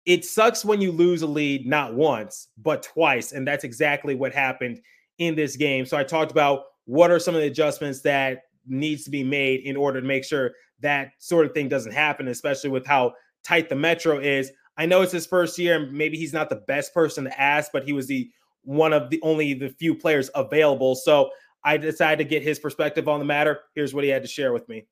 it 0.06 0.24
sucks 0.24 0.64
when 0.64 0.80
you 0.80 0.92
lose 0.92 1.22
a 1.22 1.26
lead 1.26 1.66
not 1.66 1.94
once, 1.94 2.48
but 2.58 2.82
twice. 2.82 3.32
And 3.32 3.46
that's 3.46 3.64
exactly 3.64 4.14
what 4.14 4.32
happened 4.32 4.80
in 5.18 5.34
this 5.34 5.56
game. 5.56 5.86
So 5.86 5.96
I 5.96 6.04
talked 6.04 6.30
about 6.30 6.64
what 6.84 7.10
are 7.10 7.18
some 7.18 7.34
of 7.34 7.40
the 7.40 7.46
adjustments 7.46 8.00
that 8.02 8.42
needs 8.66 9.04
to 9.04 9.10
be 9.10 9.24
made 9.24 9.60
in 9.60 9.76
order 9.76 10.00
to 10.00 10.06
make 10.06 10.24
sure 10.24 10.52
that 10.80 11.12
sort 11.18 11.46
of 11.46 11.52
thing 11.52 11.68
doesn't 11.68 11.92
happen, 11.92 12.28
especially 12.28 12.70
with 12.70 12.86
how 12.86 13.14
tight 13.44 13.68
the 13.68 13.76
metro 13.76 14.18
is. 14.18 14.50
I 14.76 14.86
know 14.86 15.02
it's 15.02 15.12
his 15.12 15.26
first 15.26 15.58
year, 15.58 15.76
and 15.76 15.92
maybe 15.92 16.16
he's 16.16 16.32
not 16.32 16.48
the 16.48 16.56
best 16.56 16.92
person 16.92 17.24
to 17.24 17.40
ask, 17.40 17.70
but 17.72 17.84
he 17.84 17.92
was 17.92 18.06
the 18.06 18.30
one 18.62 18.92
of 18.92 19.10
the 19.10 19.20
only 19.22 19.54
the 19.54 19.68
few 19.68 19.94
players 19.94 20.30
available. 20.34 20.94
So 20.94 21.30
I 21.64 21.76
decided 21.76 22.24
to 22.24 22.28
get 22.28 22.42
his 22.42 22.58
perspective 22.58 23.08
on 23.08 23.18
the 23.18 23.24
matter. 23.24 23.60
Here's 23.74 23.94
what 23.94 24.04
he 24.04 24.10
had 24.10 24.22
to 24.22 24.28
share 24.28 24.52
with 24.52 24.68
me. 24.68 24.86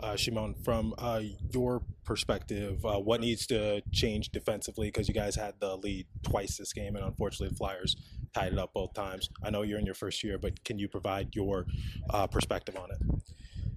Uh, 0.00 0.16
Shimon, 0.16 0.54
from 0.64 0.92
uh, 0.98 1.20
your 1.52 1.82
perspective, 2.04 2.84
uh, 2.84 2.98
what 2.98 3.20
needs 3.20 3.46
to 3.46 3.80
change 3.92 4.30
defensively? 4.30 4.88
Because 4.88 5.06
you 5.06 5.14
guys 5.14 5.36
had 5.36 5.54
the 5.60 5.76
lead 5.76 6.06
twice 6.22 6.56
this 6.56 6.72
game, 6.72 6.96
and 6.96 7.04
unfortunately, 7.04 7.48
the 7.48 7.54
Flyers 7.56 7.96
tied 8.34 8.52
it 8.52 8.58
up 8.58 8.72
both 8.74 8.92
times. 8.94 9.30
I 9.44 9.50
know 9.50 9.62
you're 9.62 9.78
in 9.78 9.86
your 9.86 9.94
first 9.94 10.24
year, 10.24 10.36
but 10.36 10.62
can 10.64 10.78
you 10.78 10.88
provide 10.88 11.34
your 11.36 11.66
uh, 12.10 12.26
perspective 12.26 12.76
on 12.76 12.90
it? 12.90 12.98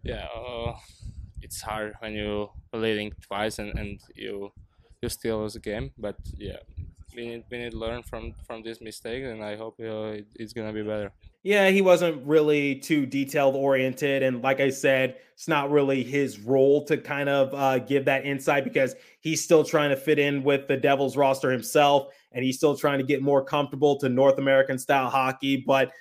Yeah, 0.04 0.28
uh, 0.36 0.74
it's 1.48 1.62
hard 1.62 1.94
when 2.00 2.14
you're 2.14 2.52
leading 2.74 3.12
twice 3.22 3.58
and, 3.60 3.78
and 3.80 4.00
you 4.16 4.52
you 5.02 5.10
still 5.10 5.40
lose 5.40 5.56
a 5.56 5.60
game. 5.60 5.92
But 5.98 6.18
yeah, 6.36 6.58
we 7.16 7.28
need 7.28 7.44
we 7.50 7.58
need 7.58 7.72
to 7.72 7.78
learn 7.78 8.04
from 8.04 8.34
from 8.46 8.64
this 8.64 8.82
mistake, 8.82 9.24
and 9.24 9.44
I 9.44 9.56
hope 9.56 9.76
uh, 9.80 10.20
it, 10.20 10.28
it's 10.36 10.54
gonna 10.54 10.74
be 10.74 10.84
better. 10.84 11.12
Yeah, 11.44 11.70
he 11.70 11.82
wasn't 11.82 12.26
really 12.26 12.76
too 12.76 13.06
detailed 13.06 13.56
oriented, 13.56 14.24
and 14.24 14.42
like 14.42 14.60
I 14.60 14.70
said, 14.70 15.16
it's 15.34 15.48
not 15.48 15.72
really 15.72 16.04
his 16.04 16.40
role 16.40 16.84
to 16.86 16.98
kind 16.98 17.30
of 17.30 17.54
uh, 17.54 17.80
give 17.80 18.06
that 18.06 18.26
insight 18.26 18.66
because 18.66 18.96
he's 19.22 19.42
still 19.42 19.64
trying 19.64 19.92
to 19.92 19.96
fit 19.96 20.20
in 20.20 20.44
with 20.44 20.68
the 20.68 20.76
Devils 20.76 21.16
roster 21.16 21.50
himself, 21.50 22.14
and 22.34 22.44
he's 22.44 22.58
still 22.58 22.76
trying 22.76 22.98
to 22.98 23.06
get 23.06 23.22
more 23.22 23.44
comfortable 23.44 23.98
to 24.00 24.10
North 24.10 24.38
American 24.38 24.78
style 24.78 25.10
hockey. 25.10 25.64
But 25.66 25.92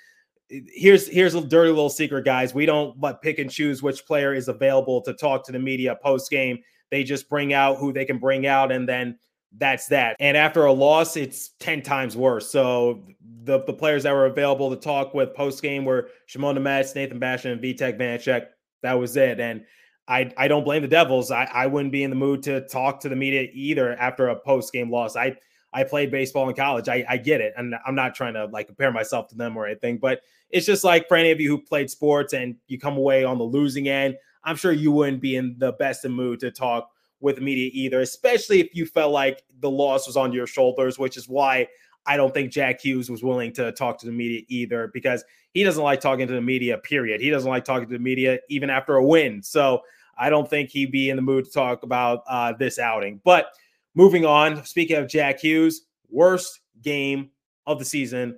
here's 0.49 1.07
here's 1.07 1.35
a 1.35 1.41
dirty 1.41 1.69
little 1.69 1.89
secret, 1.89 2.25
guys. 2.25 2.53
We 2.53 2.65
don't 2.65 2.99
but 2.99 3.21
pick 3.21 3.39
and 3.39 3.49
choose 3.49 3.83
which 3.83 4.05
player 4.05 4.33
is 4.33 4.47
available 4.47 5.01
to 5.01 5.13
talk 5.13 5.45
to 5.45 5.51
the 5.51 5.59
media 5.59 5.97
post 6.01 6.29
game. 6.29 6.59
They 6.89 7.03
just 7.03 7.29
bring 7.29 7.53
out 7.53 7.77
who 7.77 7.91
they 7.91 8.05
can 8.05 8.17
bring 8.17 8.47
out, 8.47 8.71
and 8.71 8.87
then 8.87 9.19
that's 9.57 9.87
that. 9.87 10.15
And 10.19 10.37
after 10.37 10.65
a 10.65 10.71
loss, 10.71 11.17
it's 11.17 11.49
10 11.59 11.81
times 11.81 12.15
worse. 12.15 12.49
So 12.49 13.03
the, 13.43 13.63
the 13.63 13.73
players 13.73 14.03
that 14.03 14.13
were 14.13 14.25
available 14.25 14.69
to 14.69 14.75
talk 14.75 15.13
with 15.13 15.33
post 15.33 15.61
game 15.61 15.85
were 15.85 16.09
Shimon 16.25 16.55
Nemec, 16.55 16.93
Nathan 16.95 17.19
Bastian, 17.19 17.51
and 17.51 17.61
Vitek 17.61 17.97
Vanecek. 17.97 18.47
That 18.83 18.93
was 18.93 19.15
it. 19.15 19.39
And 19.39 19.65
I, 20.07 20.31
I 20.37 20.47
don't 20.47 20.63
blame 20.63 20.81
the 20.81 20.87
Devils. 20.87 21.31
I, 21.31 21.45
I 21.45 21.67
wouldn't 21.67 21.91
be 21.91 22.03
in 22.03 22.09
the 22.09 22.15
mood 22.15 22.43
to 22.43 22.61
talk 22.67 22.99
to 23.01 23.09
the 23.09 23.15
media 23.15 23.47
either 23.53 23.95
after 23.97 24.27
a 24.27 24.35
post 24.35 24.71
game 24.71 24.91
loss. 24.91 25.15
I 25.15 25.37
I 25.73 25.83
played 25.83 26.11
baseball 26.11 26.47
in 26.49 26.55
college. 26.55 26.87
I, 26.87 27.05
I 27.07 27.17
get 27.17 27.41
it. 27.41 27.53
And 27.57 27.75
I'm 27.85 27.95
not 27.95 28.15
trying 28.15 28.33
to 28.35 28.45
like 28.45 28.67
compare 28.67 28.91
myself 28.91 29.27
to 29.29 29.35
them 29.35 29.57
or 29.57 29.67
anything, 29.67 29.97
but 29.97 30.21
it's 30.49 30.65
just 30.65 30.83
like 30.83 31.07
for 31.07 31.17
any 31.17 31.31
of 31.31 31.39
you 31.39 31.49
who 31.49 31.61
played 31.61 31.89
sports 31.89 32.33
and 32.33 32.55
you 32.67 32.79
come 32.79 32.97
away 32.97 33.23
on 33.23 33.37
the 33.37 33.43
losing 33.43 33.89
end, 33.89 34.15
I'm 34.43 34.55
sure 34.55 34.71
you 34.71 34.91
wouldn't 34.91 35.21
be 35.21 35.35
in 35.35 35.55
the 35.57 35.73
best 35.73 36.05
of 36.05 36.11
mood 36.11 36.39
to 36.39 36.51
talk 36.51 36.89
with 37.19 37.41
media 37.41 37.69
either, 37.73 38.01
especially 38.01 38.59
if 38.59 38.73
you 38.73 38.85
felt 38.85 39.11
like 39.11 39.43
the 39.59 39.69
loss 39.69 40.07
was 40.07 40.15
on 40.15 40.31
your 40.31 40.47
shoulders, 40.47 40.99
which 40.99 41.17
is 41.17 41.27
why 41.27 41.67
I 42.05 42.15
don't 42.15 42.33
think 42.33 42.51
Jack 42.51 42.79
Hughes 42.79 43.09
was 43.09 43.23
willing 43.23 43.51
to 43.53 43.71
talk 43.73 43.97
to 43.99 44.05
the 44.05 44.11
media 44.11 44.43
either 44.47 44.89
because 44.93 45.23
he 45.53 45.63
doesn't 45.63 45.83
like 45.83 45.99
talking 45.99 46.27
to 46.27 46.33
the 46.33 46.41
media, 46.41 46.77
period. 46.77 47.19
He 47.19 47.29
doesn't 47.29 47.49
like 47.49 47.65
talking 47.65 47.87
to 47.87 47.93
the 47.93 47.99
media 47.99 48.39
even 48.49 48.69
after 48.69 48.95
a 48.95 49.05
win. 49.05 49.43
So 49.43 49.81
I 50.17 50.29
don't 50.29 50.49
think 50.49 50.69
he'd 50.69 50.91
be 50.91 51.09
in 51.09 51.15
the 51.15 51.21
mood 51.21 51.45
to 51.45 51.51
talk 51.51 51.83
about 51.83 52.23
uh, 52.29 52.53
this 52.53 52.79
outing. 52.79 53.19
But 53.23 53.47
moving 53.95 54.25
on, 54.25 54.63
speaking 54.63 54.95
of 54.97 55.09
Jack 55.09 55.41
Hughes, 55.41 55.81
worst 56.09 56.61
game 56.81 57.31
of 57.65 57.79
the 57.79 57.85
season 57.85 58.37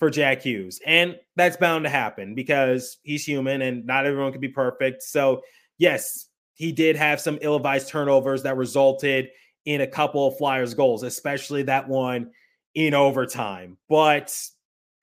for 0.00 0.10
Jack 0.10 0.42
Hughes. 0.42 0.80
And 0.84 1.16
that's 1.36 1.58
bound 1.58 1.84
to 1.84 1.90
happen 1.90 2.34
because 2.34 2.96
he's 3.02 3.24
human 3.24 3.62
and 3.62 3.86
not 3.86 4.06
everyone 4.06 4.32
can 4.32 4.40
be 4.40 4.48
perfect. 4.48 5.02
So, 5.02 5.42
yes, 5.78 6.26
he 6.54 6.72
did 6.72 6.96
have 6.96 7.20
some 7.20 7.38
ill 7.42 7.54
advised 7.54 7.88
turnovers 7.88 8.42
that 8.42 8.56
resulted 8.56 9.28
in 9.66 9.82
a 9.82 9.86
couple 9.86 10.26
of 10.26 10.38
Flyers 10.38 10.74
goals, 10.74 11.02
especially 11.02 11.62
that 11.64 11.86
one 11.86 12.30
in 12.74 12.94
overtime. 12.94 13.76
But 13.90 14.34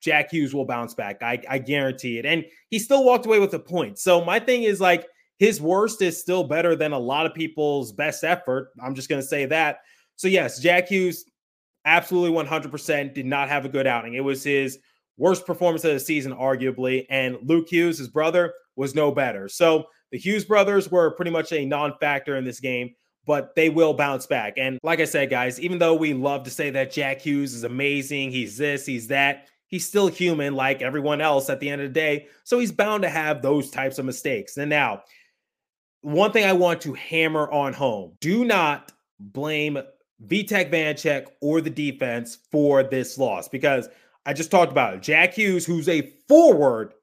Jack 0.02 0.32
Hughes 0.32 0.54
will 0.54 0.66
bounce 0.66 0.96
back. 0.96 1.22
I, 1.22 1.42
I 1.48 1.60
guarantee 1.60 2.18
it. 2.18 2.26
And 2.26 2.44
he 2.70 2.80
still 2.80 3.06
walked 3.06 3.28
away 3.28 3.40
with 3.40 3.54
a 3.54 3.60
point. 3.60 4.00
So, 4.00 4.26
my 4.26 4.40
thing 4.40 4.64
is 4.64 4.82
like, 4.82 5.08
his 5.38 5.62
worst 5.62 6.02
is 6.02 6.20
still 6.20 6.44
better 6.44 6.76
than 6.76 6.94
a 6.94 7.00
lot 7.00 7.28
of 7.28 7.36
people's 7.36 7.92
best 7.92 8.24
effort. 8.24 8.70
I'm 8.84 8.96
just 8.96 9.10
going 9.10 9.22
to 9.22 9.28
say 9.28 9.46
that. 9.46 9.82
So, 10.16 10.28
yes, 10.28 10.60
Jack 10.60 10.88
Hughes 10.88 11.26
absolutely 11.88 12.38
100% 12.38 13.14
did 13.14 13.26
not 13.26 13.50
have 13.50 13.66
a 13.66 13.70
good 13.70 13.88
outing. 13.88 14.14
It 14.14 14.24
was 14.24 14.44
his 14.44 14.78
worst 15.18 15.46
performance 15.46 15.84
of 15.86 15.94
the 15.94 16.00
season, 16.00 16.34
arguably. 16.34 17.06
And 17.10 17.38
Luke 17.42 17.70
Hughes, 17.70 17.98
his 17.98 18.10
brother, 18.10 18.54
was 18.76 18.94
no 18.94 19.12
better. 19.12 19.48
So 19.48 19.86
the 20.12 20.20
Hughes 20.20 20.46
brothers 20.46 20.92
were 20.92 21.12
pretty 21.12 21.32
much 21.32 21.52
a 21.52 21.66
non 21.66 21.94
factor 22.00 22.36
in 22.36 22.44
this 22.44 22.60
game, 22.60 22.94
but 23.26 23.56
they 23.56 23.70
will 23.70 23.94
bounce 23.94 24.28
back. 24.28 24.54
And 24.58 24.78
like 24.84 25.00
I 25.00 25.06
said, 25.06 25.30
guys, 25.30 25.60
even 25.60 25.80
though 25.80 25.96
we 25.96 26.14
love 26.14 26.44
to 26.44 26.50
say 26.50 26.70
that 26.72 26.92
Jack 26.92 27.22
Hughes 27.22 27.54
is 27.54 27.64
amazing, 27.64 28.32
he's 28.32 28.58
this, 28.58 28.86
he's 28.86 29.08
that, 29.08 29.48
he's 29.68 29.88
still 29.88 30.08
human 30.08 30.56
like 30.56 30.82
everyone 30.82 31.22
else 31.22 31.50
at 31.50 31.60
the 31.60 31.70
end 31.70 31.82
of 31.82 31.88
the 31.90 31.94
day. 31.94 32.28
So 32.44 32.60
he's 32.60 32.72
bound 32.72 33.04
to 33.04 33.10
have 33.10 33.42
those 33.42 33.72
types 33.72 33.98
of 33.98 34.06
mistakes. 34.06 34.58
And 34.58 34.70
now, 34.70 35.04
one 36.02 36.32
thing 36.32 36.46
I 36.46 36.54
want 36.54 36.82
to 36.82 36.94
hammer 36.94 37.50
on 37.52 37.74
home 37.74 38.14
do 38.22 38.46
not 38.46 38.92
blame 39.20 39.80
Vitek 40.26 40.72
Vanecek 40.72 41.28
or 41.42 41.62
the 41.62 41.70
defense 41.70 42.40
for 42.52 42.84
this 42.84 43.18
loss 43.18 43.48
because 43.48 43.88
I 44.26 44.34
just 44.34 44.52
talked 44.52 44.72
about 44.72 44.96
it. 44.96 45.02
Jack 45.02 45.34
Hughes, 45.34 45.66
who's 45.66 45.88
a 45.88 46.14
forward, 46.28 46.94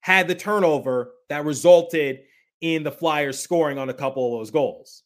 had 0.00 0.28
the 0.28 0.34
turnover 0.34 1.12
that 1.28 1.44
resulted 1.44 2.20
in 2.60 2.82
the 2.82 2.92
Flyers 2.92 3.38
scoring 3.38 3.78
on 3.78 3.88
a 3.88 3.94
couple 3.94 4.34
of 4.34 4.40
those 4.40 4.50
goals. 4.50 5.02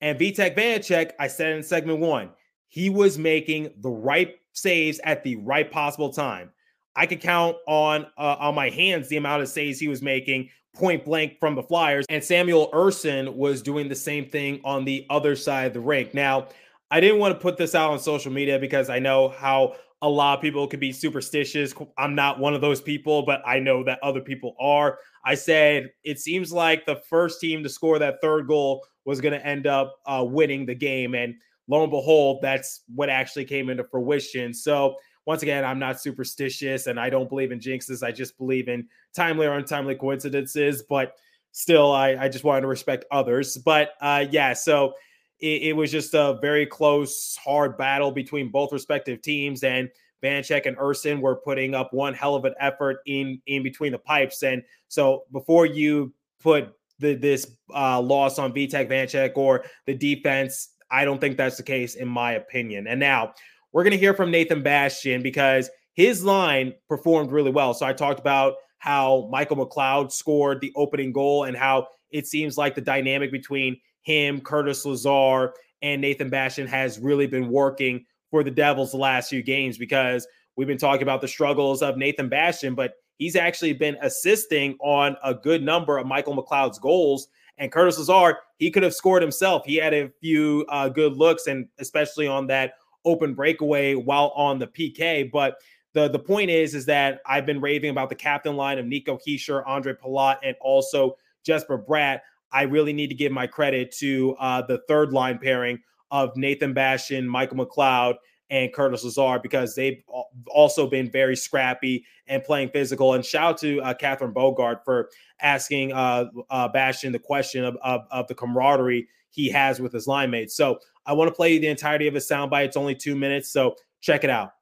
And 0.00 0.18
Vitek 0.18 0.56
Vanecek, 0.56 1.12
I 1.18 1.28
said 1.28 1.56
in 1.56 1.62
segment 1.62 2.00
one, 2.00 2.30
he 2.68 2.90
was 2.90 3.18
making 3.18 3.70
the 3.78 3.90
right 3.90 4.36
saves 4.52 5.00
at 5.04 5.22
the 5.24 5.36
right 5.36 5.70
possible 5.70 6.12
time. 6.12 6.50
I 6.96 7.06
could 7.06 7.20
count 7.20 7.56
on 7.66 8.06
uh, 8.18 8.36
on 8.38 8.54
my 8.54 8.68
hands 8.70 9.08
the 9.08 9.16
amount 9.16 9.42
of 9.42 9.48
saves 9.48 9.78
he 9.78 9.88
was 9.88 10.02
making 10.02 10.50
point 10.74 11.04
blank 11.04 11.38
from 11.40 11.54
the 11.54 11.62
Flyers, 11.62 12.06
and 12.08 12.22
Samuel 12.22 12.70
Ersson 12.72 13.34
was 13.34 13.62
doing 13.62 13.88
the 13.88 13.94
same 13.94 14.28
thing 14.28 14.60
on 14.64 14.84
the 14.84 15.06
other 15.10 15.36
side 15.36 15.66
of 15.66 15.72
the 15.72 15.80
rink. 15.80 16.14
Now, 16.14 16.48
I 16.90 17.00
didn't 17.00 17.18
want 17.18 17.34
to 17.34 17.40
put 17.40 17.56
this 17.56 17.74
out 17.74 17.90
on 17.90 17.98
social 17.98 18.32
media 18.32 18.58
because 18.58 18.90
I 18.90 18.98
know 18.98 19.28
how 19.28 19.76
a 20.02 20.08
lot 20.08 20.38
of 20.38 20.42
people 20.42 20.66
could 20.66 20.80
be 20.80 20.92
superstitious. 20.92 21.74
I'm 21.98 22.14
not 22.14 22.38
one 22.38 22.54
of 22.54 22.60
those 22.60 22.80
people, 22.80 23.22
but 23.22 23.42
I 23.46 23.58
know 23.58 23.84
that 23.84 23.98
other 24.02 24.20
people 24.20 24.56
are. 24.58 24.98
I 25.24 25.34
said 25.34 25.90
it 26.04 26.18
seems 26.18 26.52
like 26.52 26.86
the 26.86 26.96
first 26.96 27.40
team 27.40 27.62
to 27.62 27.68
score 27.68 27.98
that 27.98 28.20
third 28.22 28.46
goal 28.46 28.84
was 29.04 29.20
going 29.20 29.38
to 29.38 29.46
end 29.46 29.66
up 29.66 29.96
uh, 30.06 30.24
winning 30.26 30.66
the 30.66 30.74
game. 30.74 31.14
And 31.14 31.34
lo 31.68 31.82
and 31.82 31.90
behold, 31.90 32.40
that's 32.42 32.82
what 32.94 33.10
actually 33.10 33.44
came 33.44 33.68
into 33.68 33.84
fruition. 33.84 34.54
So, 34.54 34.96
once 35.26 35.42
again, 35.42 35.64
I'm 35.64 35.78
not 35.78 36.00
superstitious 36.00 36.86
and 36.86 36.98
I 36.98 37.10
don't 37.10 37.28
believe 37.28 37.52
in 37.52 37.60
jinxes. 37.60 38.02
I 38.02 38.10
just 38.10 38.38
believe 38.38 38.68
in 38.68 38.88
timely 39.14 39.46
or 39.46 39.52
untimely 39.52 39.94
coincidences. 39.94 40.82
But 40.88 41.12
still, 41.52 41.92
I, 41.92 42.16
I 42.16 42.28
just 42.28 42.42
wanted 42.42 42.62
to 42.62 42.68
respect 42.68 43.04
others. 43.12 43.58
But 43.58 43.90
uh, 44.00 44.24
yeah, 44.30 44.54
so 44.54 44.94
it, 45.40 45.62
it, 45.62 45.72
was 45.76 45.90
just 45.90 46.14
a 46.14 46.38
very 46.40 46.66
close, 46.66 47.36
hard 47.42 47.76
battle 47.76 48.10
between 48.10 48.50
both 48.50 48.72
respective 48.72 49.22
teams. 49.22 49.62
And 49.62 49.88
Vanecek 50.22 50.66
and 50.66 50.76
Ersson 50.76 51.20
were 51.20 51.36
putting 51.36 51.74
up 51.74 51.92
one 51.92 52.14
hell 52.14 52.34
of 52.34 52.44
an 52.44 52.54
effort 52.60 52.98
in 53.06 53.40
in 53.46 53.62
between 53.62 53.92
the 53.92 53.98
pipes. 53.98 54.42
And 54.42 54.62
so 54.88 55.24
before 55.32 55.66
you 55.66 56.12
put 56.40 56.72
the, 56.98 57.14
this 57.14 57.56
uh, 57.74 58.00
loss 58.00 58.38
on 58.38 58.52
Vitek 58.52 58.88
Vanecek 58.88 59.36
or 59.36 59.64
the 59.86 59.94
defense, 59.94 60.70
I 60.90 61.04
don't 61.04 61.20
think 61.20 61.36
that's 61.36 61.56
the 61.56 61.62
case, 61.62 61.94
in 61.94 62.08
my 62.08 62.32
opinion. 62.32 62.86
And 62.86 63.00
now 63.00 63.32
we're 63.72 63.84
going 63.84 63.92
to 63.92 63.98
hear 63.98 64.14
from 64.14 64.30
Nathan 64.30 64.62
Bastian 64.62 65.22
because 65.22 65.70
his 65.94 66.24
line 66.24 66.74
performed 66.88 67.30
really 67.30 67.50
well. 67.50 67.74
So 67.74 67.86
I 67.86 67.92
talked 67.92 68.20
about 68.20 68.54
how 68.78 69.28
Michael 69.30 69.56
McLeod 69.56 70.10
scored 70.10 70.60
the 70.60 70.72
opening 70.74 71.12
goal 71.12 71.44
and 71.44 71.56
how 71.56 71.86
it 72.10 72.26
seems 72.26 72.58
like 72.58 72.74
the 72.74 72.80
dynamic 72.80 73.30
between 73.30 73.76
him, 74.02 74.40
Curtis 74.40 74.84
Lazar, 74.84 75.52
and 75.82 76.00
Nathan 76.00 76.30
Bastian 76.30 76.66
has 76.66 76.98
really 76.98 77.26
been 77.26 77.48
working 77.50 78.04
for 78.30 78.44
the 78.44 78.50
Devils 78.50 78.92
the 78.92 78.98
last 78.98 79.30
few 79.30 79.42
games 79.42 79.78
because 79.78 80.26
we've 80.56 80.68
been 80.68 80.78
talking 80.78 81.02
about 81.02 81.20
the 81.20 81.28
struggles 81.28 81.82
of 81.82 81.96
Nathan 81.96 82.28
Bastian, 82.28 82.74
but 82.74 82.94
he's 83.18 83.36
actually 83.36 83.72
been 83.72 83.96
assisting 84.02 84.76
on 84.80 85.16
a 85.24 85.34
good 85.34 85.62
number 85.62 85.98
of 85.98 86.06
Michael 86.06 86.36
McLeod's 86.36 86.78
goals. 86.78 87.28
And 87.58 87.70
Curtis 87.70 87.98
Lazar, 87.98 88.38
he 88.58 88.70
could 88.70 88.82
have 88.82 88.94
scored 88.94 89.22
himself. 89.22 89.64
He 89.66 89.76
had 89.76 89.92
a 89.92 90.10
few 90.20 90.64
uh, 90.68 90.88
good 90.88 91.16
looks, 91.16 91.46
and 91.46 91.68
especially 91.78 92.26
on 92.26 92.46
that 92.46 92.74
open 93.04 93.34
breakaway 93.34 93.94
while 93.94 94.32
on 94.34 94.58
the 94.58 94.66
PK. 94.66 95.30
But 95.30 95.56
the 95.92 96.08
the 96.08 96.18
point 96.18 96.50
is, 96.50 96.74
is 96.74 96.86
that 96.86 97.20
I've 97.26 97.46
been 97.46 97.60
raving 97.60 97.90
about 97.90 98.08
the 98.08 98.14
captain 98.14 98.56
line 98.56 98.78
of 98.78 98.86
Nico 98.86 99.18
Hischier, 99.18 99.62
Andre 99.66 99.92
Palat, 99.92 100.38
and 100.42 100.56
also 100.60 101.16
Jesper 101.44 101.78
Bratt. 101.78 102.20
I 102.52 102.62
really 102.62 102.92
need 102.92 103.08
to 103.08 103.14
give 103.14 103.32
my 103.32 103.46
credit 103.46 103.92
to 103.98 104.36
uh, 104.38 104.62
the 104.62 104.82
third 104.88 105.12
line 105.12 105.38
pairing 105.38 105.80
of 106.10 106.36
Nathan 106.36 106.72
Bastian, 106.72 107.28
Michael 107.28 107.64
McLeod, 107.64 108.16
and 108.50 108.72
Curtis 108.72 109.04
Lazar 109.04 109.38
because 109.40 109.74
they've 109.74 110.02
also 110.48 110.88
been 110.88 111.10
very 111.10 111.36
scrappy 111.36 112.04
and 112.26 112.42
playing 112.42 112.70
physical. 112.70 113.14
And 113.14 113.24
shout 113.24 113.42
out 113.42 113.58
to 113.58 113.80
uh, 113.80 113.94
Catherine 113.94 114.32
Bogart 114.32 114.84
for 114.84 115.08
asking 115.40 115.92
uh, 115.92 116.26
uh, 116.50 116.68
Bastian 116.68 117.12
the 117.12 117.18
question 117.18 117.64
of, 117.64 117.76
of, 117.82 118.02
of, 118.10 118.26
the 118.26 118.34
camaraderie 118.34 119.06
he 119.30 119.48
has 119.50 119.80
with 119.80 119.92
his 119.92 120.08
line 120.08 120.30
mates. 120.30 120.56
So 120.56 120.80
I 121.06 121.12
want 121.12 121.28
to 121.28 121.34
play 121.34 121.58
the 121.58 121.68
entirety 121.68 122.08
of 122.08 122.14
his 122.14 122.28
soundbite. 122.28 122.66
It's 122.66 122.76
only 122.76 122.96
two 122.96 123.14
minutes, 123.14 123.48
so 123.50 123.76
check 124.00 124.24
it 124.24 124.30
out. 124.30 124.52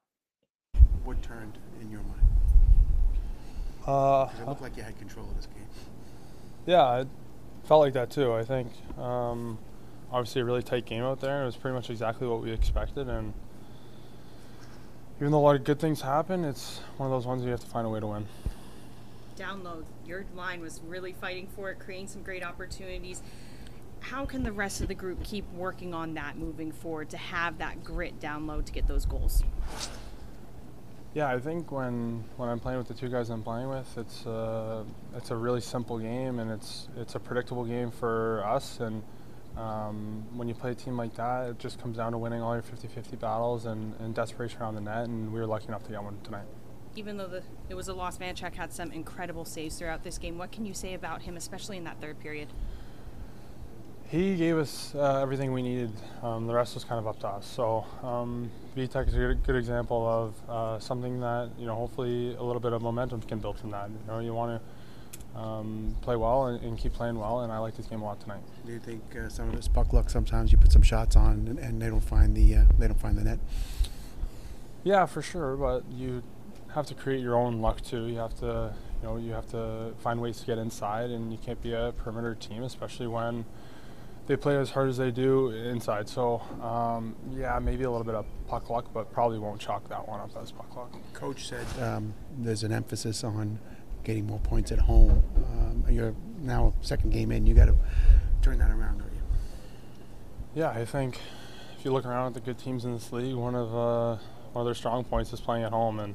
What 1.04 1.20
turned 1.22 1.58
in 1.80 1.90
your 1.90 2.02
mind? 2.02 2.20
Uh, 3.86 4.28
it 4.40 4.46
looked 4.46 4.60
like 4.60 4.76
you 4.76 4.82
had 4.82 4.98
control 4.98 5.26
of 5.28 5.36
this 5.36 5.46
game. 5.46 5.66
Yeah, 6.66 7.00
it 7.00 7.08
felt 7.68 7.82
like 7.82 7.92
that 7.92 8.10
too. 8.10 8.32
I 8.32 8.44
think 8.44 8.72
um, 8.98 9.58
obviously 10.10 10.40
a 10.40 10.44
really 10.44 10.62
tight 10.62 10.86
game 10.86 11.02
out 11.02 11.20
there. 11.20 11.42
It 11.42 11.46
was 11.46 11.56
pretty 11.56 11.74
much 11.74 11.90
exactly 11.90 12.26
what 12.26 12.42
we 12.42 12.50
expected, 12.50 13.08
and 13.08 13.34
even 15.20 15.32
though 15.32 15.38
a 15.38 15.40
lot 15.40 15.56
of 15.56 15.64
good 15.64 15.78
things 15.78 16.00
happen, 16.00 16.44
it's 16.44 16.78
one 16.96 17.08
of 17.08 17.12
those 17.12 17.26
ones 17.26 17.44
you 17.44 17.50
have 17.50 17.60
to 17.60 17.66
find 17.66 17.86
a 17.86 17.90
way 17.90 18.00
to 18.00 18.06
win. 18.06 18.26
Download, 19.36 19.84
your 20.06 20.24
line 20.34 20.62
was 20.62 20.80
really 20.86 21.12
fighting 21.12 21.46
for 21.54 21.70
it, 21.70 21.78
creating 21.78 22.08
some 22.08 22.22
great 22.22 22.42
opportunities. 22.42 23.22
How 24.00 24.24
can 24.24 24.44
the 24.44 24.52
rest 24.52 24.80
of 24.80 24.88
the 24.88 24.94
group 24.94 25.22
keep 25.22 25.44
working 25.52 25.92
on 25.92 26.14
that 26.14 26.38
moving 26.38 26.72
forward 26.72 27.10
to 27.10 27.18
have 27.18 27.58
that 27.58 27.84
grit 27.84 28.18
download 28.18 28.64
to 28.64 28.72
get 28.72 28.88
those 28.88 29.04
goals? 29.04 29.42
Yeah, 31.14 31.28
I 31.28 31.38
think 31.38 31.72
when 31.72 32.24
when 32.36 32.48
I'm 32.48 32.60
playing 32.60 32.78
with 32.78 32.88
the 32.88 32.94
two 32.94 33.08
guys 33.08 33.30
I'm 33.30 33.42
playing 33.42 33.68
with, 33.68 33.96
it's 33.96 34.26
uh, 34.26 34.84
it's 35.16 35.30
a 35.30 35.36
really 35.36 35.60
simple 35.60 35.98
game 35.98 36.38
and 36.38 36.50
it's 36.50 36.88
it's 36.96 37.14
a 37.14 37.18
predictable 37.18 37.64
game 37.64 37.90
for 37.90 38.44
us 38.46 38.80
and 38.80 39.02
um, 39.58 40.24
when 40.36 40.46
you 40.46 40.54
play 40.54 40.70
a 40.70 40.74
team 40.74 40.96
like 40.96 41.14
that, 41.16 41.48
it 41.48 41.58
just 41.58 41.80
comes 41.80 41.96
down 41.96 42.12
to 42.12 42.18
winning 42.18 42.40
all 42.40 42.54
your 42.54 42.62
50-50 42.62 43.18
battles 43.18 43.66
and, 43.66 43.92
and, 43.98 44.14
desperation 44.14 44.62
around 44.62 44.76
the 44.76 44.80
net, 44.80 45.08
and 45.08 45.32
we 45.32 45.40
were 45.40 45.46
lucky 45.46 45.66
enough 45.66 45.82
to 45.84 45.90
get 45.90 46.00
one 46.00 46.16
tonight. 46.22 46.46
Even 46.94 47.16
though 47.16 47.26
the, 47.26 47.42
it 47.68 47.74
was 47.74 47.88
a 47.88 47.94
loss, 47.94 48.18
Vanecek 48.18 48.54
had 48.54 48.72
some 48.72 48.92
incredible 48.92 49.44
saves 49.44 49.76
throughout 49.76 50.04
this 50.04 50.16
game. 50.16 50.38
What 50.38 50.52
can 50.52 50.64
you 50.64 50.74
say 50.74 50.94
about 50.94 51.22
him, 51.22 51.36
especially 51.36 51.76
in 51.76 51.82
that 51.84 52.00
third 52.00 52.20
period? 52.20 52.48
He 54.08 54.36
gave 54.36 54.56
us 54.56 54.94
uh, 54.94 55.20
everything 55.20 55.52
we 55.52 55.60
needed. 55.60 55.92
Um, 56.22 56.46
the 56.46 56.54
rest 56.54 56.72
was 56.72 56.82
kind 56.82 56.98
of 56.98 57.06
up 57.06 57.20
to 57.20 57.28
us. 57.28 57.46
So 57.46 57.84
um, 58.02 58.50
Vitek 58.74 59.08
is 59.08 59.14
a 59.14 59.18
good, 59.18 59.44
good 59.44 59.56
example 59.56 60.06
of 60.08 60.50
uh, 60.50 60.78
something 60.78 61.20
that 61.20 61.50
you 61.58 61.66
know. 61.66 61.74
Hopefully, 61.74 62.34
a 62.34 62.42
little 62.42 62.60
bit 62.60 62.72
of 62.72 62.80
momentum 62.80 63.20
can 63.20 63.38
build 63.38 63.58
from 63.58 63.70
that. 63.72 63.90
You 63.90 63.98
know, 64.06 64.20
you 64.20 64.32
want 64.32 64.62
to 65.34 65.38
um, 65.38 65.94
play 66.00 66.16
well 66.16 66.46
and, 66.46 66.62
and, 66.64 66.78
keep 66.78 66.94
playing 66.94 67.18
well. 67.18 67.40
And 67.40 67.52
I 67.52 67.58
like 67.58 67.76
this 67.76 67.84
game 67.84 68.00
a 68.00 68.04
lot 68.04 68.18
tonight. 68.18 68.40
Do 68.64 68.72
you 68.72 68.78
think 68.78 69.02
uh, 69.14 69.28
some 69.28 69.50
of 69.50 69.54
it's 69.54 69.68
puck 69.68 69.92
luck? 69.92 70.08
Sometimes 70.08 70.52
you 70.52 70.58
put 70.58 70.72
some 70.72 70.82
shots 70.82 71.14
on 71.14 71.46
and, 71.46 71.58
and 71.58 71.82
they 71.82 71.88
don't 71.88 72.00
find 72.00 72.34
the 72.34 72.56
uh, 72.56 72.64
they 72.78 72.86
don't 72.86 73.00
find 73.00 73.18
the 73.18 73.24
net. 73.24 73.38
Yeah, 74.84 75.04
for 75.04 75.20
sure. 75.20 75.54
But 75.54 75.84
you 75.92 76.22
have 76.74 76.86
to 76.86 76.94
create 76.94 77.20
your 77.20 77.36
own 77.36 77.60
luck 77.60 77.82
too. 77.82 78.06
You 78.06 78.16
have 78.18 78.34
to 78.40 78.72
you 79.02 79.06
know 79.06 79.18
you 79.18 79.32
have 79.32 79.50
to 79.50 79.92
find 79.98 80.18
ways 80.22 80.40
to 80.40 80.46
get 80.46 80.56
inside, 80.56 81.10
and 81.10 81.30
you 81.30 81.36
can't 81.36 81.62
be 81.62 81.74
a 81.74 81.92
perimeter 81.98 82.34
team, 82.34 82.62
especially 82.62 83.06
when 83.06 83.44
they 84.28 84.36
play 84.36 84.56
as 84.58 84.70
hard 84.70 84.90
as 84.90 84.98
they 84.98 85.10
do 85.10 85.48
inside. 85.48 86.08
So 86.08 86.40
um, 86.62 87.16
yeah, 87.32 87.58
maybe 87.58 87.84
a 87.84 87.90
little 87.90 88.04
bit 88.04 88.14
of 88.14 88.26
puck 88.46 88.70
luck, 88.70 88.90
but 88.92 89.10
probably 89.10 89.38
won't 89.38 89.60
chalk 89.60 89.88
that 89.88 90.06
one 90.06 90.20
up 90.20 90.30
as 90.40 90.52
puck 90.52 90.76
luck. 90.76 90.94
Coach 91.14 91.48
said 91.48 91.66
um, 91.82 92.14
there's 92.36 92.62
an 92.62 92.70
emphasis 92.70 93.24
on 93.24 93.58
getting 94.04 94.26
more 94.26 94.38
points 94.38 94.70
at 94.70 94.78
home. 94.78 95.22
Um, 95.36 95.84
you're 95.90 96.14
now 96.40 96.74
second 96.82 97.10
game 97.10 97.32
in. 97.32 97.46
You 97.46 97.54
got 97.54 97.66
to 97.66 97.76
turn 98.42 98.58
that 98.58 98.70
around, 98.70 98.98
don't 98.98 99.12
you? 99.12 99.22
Yeah, 100.54 100.70
I 100.70 100.84
think 100.84 101.18
if 101.78 101.84
you 101.84 101.92
look 101.92 102.04
around 102.04 102.28
at 102.28 102.34
the 102.34 102.40
good 102.40 102.58
teams 102.58 102.84
in 102.84 102.92
this 102.92 103.10
league, 103.12 103.34
one 103.34 103.54
of 103.54 103.74
uh, 103.74 104.16
one 104.52 104.60
of 104.60 104.66
their 104.66 104.74
strong 104.74 105.04
points 105.04 105.32
is 105.32 105.40
playing 105.40 105.64
at 105.64 105.72
home, 105.72 106.00
and 106.00 106.14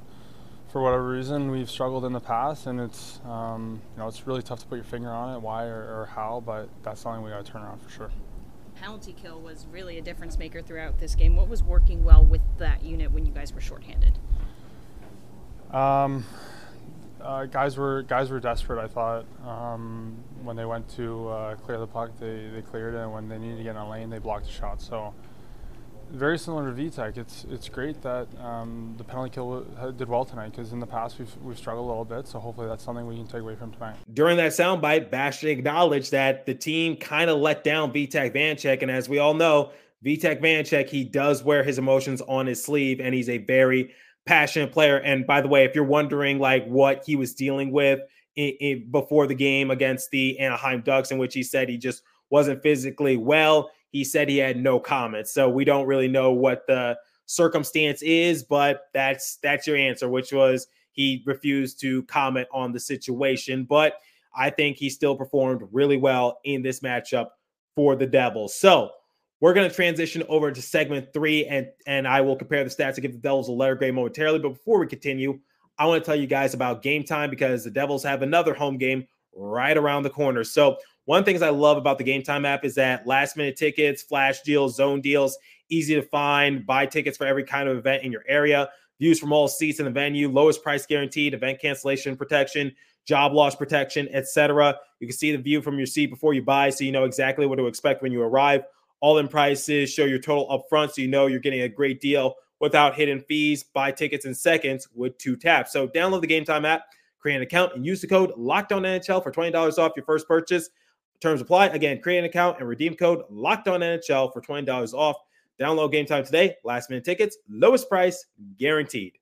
for 0.73 0.81
whatever 0.81 1.07
reason, 1.07 1.51
we've 1.51 1.69
struggled 1.69 2.03
in 2.03 2.13
the 2.13 2.19
past, 2.19 2.65
and 2.65 2.81
it's 2.81 3.21
um, 3.25 3.79
you 3.93 4.01
know 4.01 4.07
it's 4.07 4.25
really 4.25 4.41
tough 4.41 4.59
to 4.59 4.65
put 4.65 4.75
your 4.75 4.83
finger 4.83 5.11
on 5.11 5.35
it, 5.35 5.39
why 5.39 5.65
or, 5.65 6.01
or 6.01 6.09
how, 6.15 6.41
but 6.43 6.67
that's 6.81 6.99
something 6.99 7.23
we 7.23 7.29
got 7.29 7.45
to 7.45 7.51
turn 7.51 7.61
around 7.61 7.79
for 7.79 7.91
sure. 7.91 8.09
Penalty 8.73 9.13
kill 9.13 9.39
was 9.39 9.67
really 9.71 9.99
a 9.99 10.01
difference 10.01 10.39
maker 10.39 10.63
throughout 10.63 10.97
this 10.97 11.13
game. 11.13 11.35
What 11.35 11.47
was 11.47 11.61
working 11.61 12.03
well 12.03 12.25
with 12.25 12.41
that 12.57 12.81
unit 12.83 13.11
when 13.11 13.23
you 13.23 13.31
guys 13.31 13.53
were 13.53 13.61
shorthanded? 13.61 14.17
Um, 15.69 16.25
uh, 17.21 17.45
guys 17.45 17.77
were 17.77 18.01
guys 18.01 18.31
were 18.31 18.39
desperate. 18.39 18.83
I 18.83 18.87
thought 18.87 19.25
um, 19.45 20.17
when 20.41 20.55
they 20.55 20.65
went 20.65 20.89
to 20.95 21.29
uh, 21.29 21.55
clear 21.57 21.77
the 21.77 21.85
puck, 21.85 22.17
they, 22.19 22.49
they 22.51 22.63
cleared 22.63 22.95
it, 22.95 22.97
and 22.97 23.13
when 23.13 23.29
they 23.29 23.37
needed 23.37 23.57
to 23.57 23.63
get 23.63 23.71
in 23.71 23.77
a 23.77 23.87
lane, 23.87 24.09
they 24.09 24.17
blocked 24.17 24.47
the 24.47 24.51
shot. 24.51 24.81
So 24.81 25.13
very 26.13 26.37
similar 26.37 26.71
to 26.71 26.81
Vitek. 26.81 27.17
It's 27.17 27.45
it's 27.49 27.67
great 27.69 28.01
that 28.03 28.27
um, 28.39 28.93
the 28.97 29.03
penalty 29.03 29.31
kill 29.31 29.61
did 29.97 30.07
well 30.07 30.25
tonight 30.25 30.51
because 30.51 30.71
in 30.71 30.79
the 30.79 30.87
past 30.87 31.17
we've 31.19 31.35
we've 31.41 31.57
struggled 31.57 31.85
a 31.85 31.89
little 31.89 32.05
bit. 32.05 32.27
So 32.27 32.39
hopefully 32.39 32.67
that's 32.67 32.83
something 32.83 33.07
we 33.07 33.15
can 33.15 33.27
take 33.27 33.41
away 33.41 33.55
from 33.55 33.71
tonight. 33.71 33.95
During 34.13 34.37
that 34.37 34.51
soundbite, 34.51 35.09
Bastian 35.09 35.49
acknowledged 35.49 36.11
that 36.11 36.45
the 36.45 36.53
team 36.53 36.95
kind 36.95 37.29
of 37.29 37.39
let 37.39 37.63
down 37.63 37.91
Vitek 37.91 38.35
Vanecek, 38.35 38.81
and 38.81 38.91
as 38.91 39.09
we 39.09 39.19
all 39.19 39.33
know, 39.33 39.71
Vitek 40.05 40.41
Vanecek 40.41 40.87
he 40.87 41.03
does 41.03 41.43
wear 41.43 41.63
his 41.63 41.77
emotions 41.77 42.21
on 42.21 42.45
his 42.45 42.63
sleeve, 42.63 42.99
and 42.99 43.13
he's 43.15 43.29
a 43.29 43.39
very 43.39 43.93
passionate 44.25 44.71
player. 44.71 44.97
And 44.97 45.25
by 45.25 45.41
the 45.41 45.47
way, 45.47 45.65
if 45.65 45.75
you're 45.75 45.83
wondering 45.83 46.39
like 46.39 46.65
what 46.65 47.03
he 47.05 47.15
was 47.15 47.33
dealing 47.33 47.71
with 47.71 47.99
in, 48.35 48.49
in, 48.59 48.91
before 48.91 49.27
the 49.27 49.35
game 49.35 49.71
against 49.71 50.11
the 50.11 50.39
Anaheim 50.39 50.81
Ducks, 50.81 51.11
in 51.11 51.17
which 51.17 51.33
he 51.33 51.43
said 51.43 51.69
he 51.69 51.77
just 51.77 52.03
wasn't 52.29 52.61
physically 52.63 53.17
well, 53.17 53.69
he 53.93 54.03
said 54.03 54.27
he 54.27 54.37
had 54.37 54.57
no 54.57 54.79
comments. 54.79 55.31
So 55.31 55.47
we 55.47 55.63
don't 55.63 55.85
really 55.85 56.07
know 56.07 56.31
what 56.31 56.65
the 56.67 56.97
circumstance 57.27 58.01
is, 58.01 58.43
but 58.43 58.87
that's 58.91 59.37
that's 59.37 59.67
your 59.67 59.77
answer, 59.77 60.09
which 60.09 60.33
was 60.33 60.67
he 60.91 61.23
refused 61.25 61.79
to 61.81 62.01
comment 62.03 62.47
on 62.51 62.73
the 62.73 62.79
situation. 62.79 63.63
But 63.63 63.93
I 64.35 64.49
think 64.49 64.77
he 64.77 64.89
still 64.89 65.15
performed 65.15 65.61
really 65.71 65.97
well 65.97 66.39
in 66.43 66.63
this 66.63 66.79
matchup 66.79 67.29
for 67.75 67.95
the 67.95 68.07
Devils. 68.07 68.55
So 68.55 68.89
we're 69.39 69.53
going 69.53 69.69
to 69.69 69.75
transition 69.75 70.23
over 70.27 70.51
to 70.51 70.61
segment 70.61 71.13
three, 71.13 71.45
and 71.45 71.67
and 71.85 72.07
I 72.07 72.21
will 72.21 72.35
compare 72.35 72.63
the 72.63 72.71
stats 72.71 72.95
to 72.95 73.01
give 73.01 73.11
the 73.11 73.19
Devils 73.19 73.47
a 73.47 73.51
letter 73.51 73.75
grade 73.75 73.93
momentarily. 73.93 74.39
But 74.39 74.55
before 74.55 74.79
we 74.79 74.87
continue, 74.87 75.39
I 75.77 75.85
want 75.85 76.03
to 76.03 76.05
tell 76.05 76.19
you 76.19 76.25
guys 76.25 76.55
about 76.55 76.81
Game 76.81 77.03
Time 77.03 77.29
because 77.29 77.63
the 77.63 77.71
Devils 77.71 78.03
have 78.03 78.23
another 78.23 78.55
home 78.55 78.79
game 78.79 79.07
right 79.35 79.77
around 79.77 80.01
the 80.01 80.09
corner. 80.09 80.43
So 80.43 80.77
one 81.05 81.19
of 81.19 81.25
the 81.25 81.31
things 81.31 81.41
I 81.41 81.49
love 81.49 81.77
about 81.77 81.97
the 81.97 82.03
Game 82.03 82.23
Time 82.23 82.45
app 82.45 82.63
is 82.63 82.75
that 82.75 83.05
last 83.05 83.35
minute 83.35 83.57
tickets, 83.57 84.01
flash 84.01 84.41
deals, 84.41 84.75
zone 84.75 85.01
deals, 85.01 85.37
easy 85.69 85.95
to 85.95 86.01
find. 86.01 86.65
Buy 86.65 86.85
tickets 86.85 87.17
for 87.17 87.25
every 87.25 87.43
kind 87.43 87.67
of 87.67 87.77
event 87.77 88.03
in 88.03 88.11
your 88.11 88.23
area. 88.27 88.69
Views 88.99 89.19
from 89.19 89.33
all 89.33 89.47
seats 89.47 89.79
in 89.79 89.85
the 89.85 89.91
venue, 89.91 90.29
lowest 90.29 90.63
price 90.63 90.85
guaranteed, 90.85 91.33
event 91.33 91.59
cancellation 91.59 92.15
protection, 92.15 92.73
job 93.05 93.33
loss 93.33 93.55
protection, 93.55 94.07
etc. 94.11 94.77
You 94.99 95.07
can 95.07 95.17
see 95.17 95.35
the 95.35 95.41
view 95.41 95.61
from 95.61 95.77
your 95.77 95.87
seat 95.87 96.07
before 96.07 96.33
you 96.33 96.41
buy, 96.41 96.69
so 96.69 96.83
you 96.83 96.91
know 96.91 97.03
exactly 97.03 97.45
what 97.45 97.57
to 97.57 97.67
expect 97.67 98.01
when 98.01 98.11
you 98.11 98.21
arrive 98.21 98.63
all 99.03 99.17
in 99.17 99.27
prices, 99.27 99.91
show 99.91 100.05
your 100.05 100.17
total 100.17 100.47
upfront 100.47 100.93
so 100.93 101.01
you 101.01 101.09
know 101.09 101.27
you're 101.27 101.41
getting 101.41 101.63
a 101.63 101.67
great 101.67 101.99
deal 101.99 102.35
without 102.61 102.95
hidden 102.95 103.19
fees. 103.19 103.61
Buy 103.61 103.91
tickets 103.91 104.23
in 104.23 104.33
seconds 104.33 104.87
with 104.95 105.17
two 105.17 105.35
taps. 105.35 105.73
So 105.73 105.89
download 105.89 106.21
the 106.21 106.27
Game 106.27 106.45
Time 106.45 106.63
app, 106.63 106.85
create 107.19 107.35
an 107.35 107.41
account, 107.41 107.75
and 107.75 107.85
use 107.85 107.99
the 107.99 108.07
code 108.07 108.31
Locked 108.37 108.71
NHL 108.71 109.21
for 109.21 109.29
$20 109.29 109.77
off 109.77 109.91
your 109.97 110.05
first 110.05 110.25
purchase. 110.25 110.69
Terms 111.21 111.41
apply. 111.41 111.67
Again, 111.67 112.01
create 112.01 112.19
an 112.19 112.25
account 112.25 112.59
and 112.59 112.67
redeem 112.67 112.95
code 112.95 113.23
Locked 113.29 113.67
On 113.67 113.79
NHL 113.79 114.33
for 114.33 114.41
$20 114.41 114.93
off. 114.93 115.17
Download 115.59 115.91
Game 115.91 116.05
Time 116.05 116.25
today. 116.25 116.55
Last 116.63 116.89
minute 116.89 117.05
tickets, 117.05 117.37
lowest 117.49 117.87
price 117.87 118.25
guaranteed. 118.57 119.13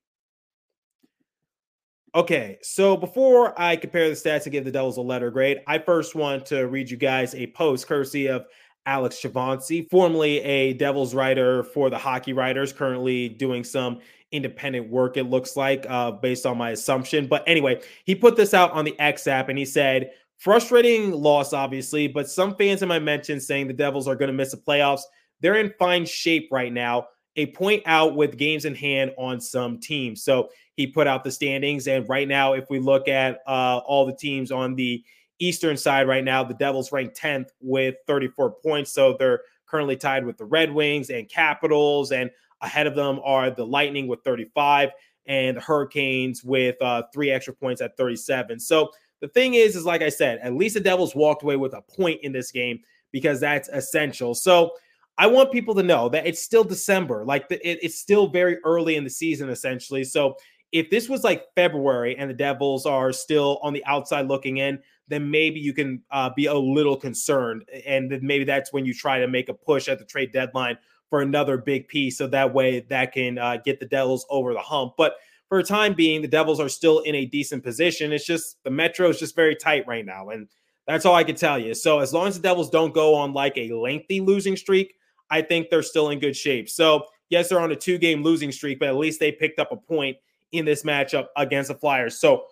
Okay, 2.14 2.58
so 2.62 2.98
before 2.98 3.60
I 3.60 3.78
compare 3.78 4.10
the 4.10 4.16
stats 4.16 4.44
and 4.44 4.52
give 4.52 4.66
the 4.66 4.72
Devils 4.72 4.98
a 4.98 5.02
letter 5.02 5.32
grade, 5.32 5.60
I 5.66 5.78
first 5.78 6.14
want 6.14 6.46
to 6.48 6.64
read 6.68 6.90
you 6.90 6.98
guys 6.98 7.34
a 7.36 7.48
post 7.48 7.88
courtesy 7.88 8.28
of 8.28 8.46
Alex 8.86 9.22
Chauvancy, 9.22 9.90
formerly 9.90 10.42
a 10.42 10.74
Devils 10.74 11.16
writer 11.16 11.64
for 11.64 11.90
the 11.90 11.98
Hockey 11.98 12.34
Writers, 12.34 12.74
currently 12.74 13.30
doing 13.30 13.64
some 13.64 14.00
independent 14.32 14.90
work, 14.90 15.18
it 15.18 15.26
looks 15.26 15.56
like, 15.56 15.86
uh, 15.90 16.12
based 16.12 16.46
on 16.46 16.58
my 16.58 16.72
assumption. 16.72 17.28
But 17.28 17.44
anyway, 17.48 17.82
he 18.04 18.16
put 18.16 18.36
this 18.36 18.54
out 18.54 18.72
on 18.72 18.84
the 18.86 19.00
X 19.00 19.28
app 19.28 19.50
and 19.50 19.58
he 19.58 19.66
said, 19.66 20.12
frustrating 20.42 21.12
loss, 21.12 21.54
obviously, 21.54 22.08
but 22.08 22.28
some 22.28 22.56
fans 22.56 22.82
in 22.82 22.90
my 22.90 22.98
mention 22.98 23.40
saying 23.40 23.68
the 23.68 23.74
Devils 23.74 24.08
are 24.08 24.16
going 24.16 24.28
to 24.28 24.34
miss 24.34 24.50
the 24.50 24.58
playoffs. 24.58 25.02
They're 25.40 25.56
in 25.56 25.72
fine 25.78 26.04
shape 26.04 26.50
right 26.52 26.74
now. 26.74 27.06
A 27.36 27.46
point 27.46 27.84
out 27.86 28.16
with 28.16 28.38
games 28.38 28.66
in 28.66 28.74
hand 28.74 29.12
on 29.20 29.40
some 29.40 29.80
teams. 29.80 30.24
So 30.24 30.50
he 30.74 30.88
put 30.88 31.06
out 31.06 31.24
the 31.24 31.32
standings. 31.32 31.88
And 31.88 32.10
right 32.10 32.28
now, 32.28 32.54
if 32.54 32.66
we 32.72 32.80
look 32.80 33.08
at 33.08 33.42
uh, 33.46 33.82
all 33.86 34.08
the 34.08 34.16
teams 34.16 34.52
on 34.52 34.74
the 34.74 35.04
Eastern 35.38 35.78
side 35.78 36.08
right 36.08 36.24
now, 36.24 36.44
the 36.44 36.56
Devils 36.56 36.92
rank 36.92 37.14
10th 37.14 37.50
with 37.62 37.96
34 38.08 38.56
points. 38.64 38.92
So 38.92 39.16
they're 39.18 39.42
currently 39.68 39.96
tied 39.96 40.26
with 40.26 40.38
the 40.38 40.46
Red 40.46 40.74
Wings 40.74 41.12
and 41.12 41.30
Capitals. 41.30 42.12
And 42.12 42.32
ahead 42.62 42.88
of 42.88 42.96
them 42.96 43.20
are 43.24 43.52
the 43.52 43.66
Lightning 43.66 44.08
with 44.08 44.24
35 44.24 44.90
and 45.28 45.58
the 45.58 45.62
Hurricanes 45.62 46.44
with 46.44 46.82
uh, 46.82 47.04
three 47.14 47.30
extra 47.30 47.54
points 47.54 47.80
at 47.80 47.96
37. 47.96 48.60
So 48.60 48.90
the 49.22 49.28
thing 49.30 49.54
is, 49.54 49.76
is 49.76 49.86
like 49.86 50.02
I 50.02 50.10
said, 50.10 50.40
at 50.42 50.54
least 50.54 50.74
the 50.74 50.82
Devils 50.82 51.16
walked 51.16 51.44
away 51.44 51.56
with 51.56 51.74
a 51.74 51.82
point 51.82 52.20
in 52.24 52.32
this 52.32 52.52
game 52.52 52.80
because 53.12 53.40
that's 53.40 53.70
essential. 53.70 54.34
So 54.36 54.72
I 55.18 55.28
want 55.28 55.52
people 55.52 55.76
to 55.76 55.84
know 55.84 56.10
that 56.10 56.26
it's 56.26 56.42
still 56.42 56.64
December. 56.64 57.24
Like 57.26 57.48
the, 57.48 57.56
it, 57.68 57.80
it's 57.84 58.00
still 58.00 58.28
very 58.28 58.58
early 58.64 58.96
in 58.96 59.04
the 59.04 59.10
season, 59.10 59.50
essentially. 59.50 60.04
So 60.04 60.36
if 60.72 60.90
this 60.90 61.08
was 61.08 61.24
like 61.24 61.46
February 61.56 62.18
and 62.18 62.30
the 62.30 62.34
Devils 62.34 62.86
are 62.86 63.12
still 63.12 63.60
on 63.62 63.74
the 63.74 63.86
outside 63.86 64.28
looking 64.28 64.58
in, 64.58 64.80
then 65.08 65.30
maybe 65.30 65.60
you 65.60 65.74
can 65.74 66.02
uh, 66.12 66.30
be 66.36 66.46
a 66.46 66.54
little 66.54 66.96
concerned. 66.96 67.66
And 67.86 68.10
then 68.10 68.26
maybe 68.26 68.46
that's 68.46 68.72
when 68.72 68.86
you 68.86 68.94
try 68.94 69.20
to 69.20 69.28
make 69.28 69.50
a 69.50 69.54
push 69.54 69.90
at 69.90 70.00
the 70.00 70.06
trade 70.06 70.32
deadline 70.32 70.78
for 71.10 71.22
another 71.22 71.58
big 71.58 71.90
piece. 71.90 72.18
So 72.18 72.28
that 72.28 72.54
way 72.54 72.80
that 72.80 73.12
can 73.12 73.38
uh, 73.38 73.58
get 73.58 73.80
the 73.82 73.86
Devils 73.86 74.26
over 74.30 74.54
the 74.54 74.60
hump. 74.62 74.94
But 74.98 75.16
for 75.52 75.60
a 75.60 75.64
time 75.64 75.94
being, 75.94 76.22
the 76.22 76.30
Devils 76.30 76.62
are 76.62 76.70
still 76.70 77.00
in 77.00 77.14
a 77.14 77.26
decent 77.26 77.62
position. 77.62 78.14
It's 78.14 78.26
just 78.26 78.64
the 78.64 78.72
Metro 78.72 79.10
is 79.10 79.20
just 79.20 79.36
very 79.36 79.54
tight 79.54 79.86
right 79.86 80.06
now. 80.06 80.30
And 80.30 80.48
that's 80.88 81.06
all 81.06 81.14
I 81.14 81.26
can 81.26 81.36
tell 81.36 81.60
you. 81.60 81.74
So 81.74 82.00
as 82.00 82.14
long 82.14 82.30
as 82.30 82.38
the 82.38 82.42
Devils 82.42 82.70
don't 82.70 82.94
go 82.94 83.14
on 83.14 83.34
like 83.34 83.58
a 83.58 83.70
lengthy 83.74 84.22
losing 84.22 84.56
streak, 84.56 84.94
I 85.30 85.42
think 85.42 85.70
they're 85.70 85.84
still 85.84 86.12
in 86.12 86.20
good 86.20 86.38
shape. 86.38 86.70
So 86.70 87.04
yes, 87.30 87.50
they're 87.50 87.60
on 87.60 87.70
a 87.74 87.76
two 87.76 87.98
game 87.98 88.24
losing 88.24 88.50
streak, 88.50 88.80
but 88.80 88.88
at 88.88 88.96
least 88.96 89.20
they 89.20 89.30
picked 89.30 89.60
up 89.60 89.74
a 89.74 89.76
point 89.76 90.16
in 90.54 90.64
this 90.64 90.84
matchup 90.84 91.26
against 91.36 91.68
the 91.68 91.76
Flyers. 91.76 92.18
So 92.18 92.46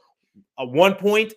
a 0.58 0.66
one 0.66 0.94
point 0.94 1.34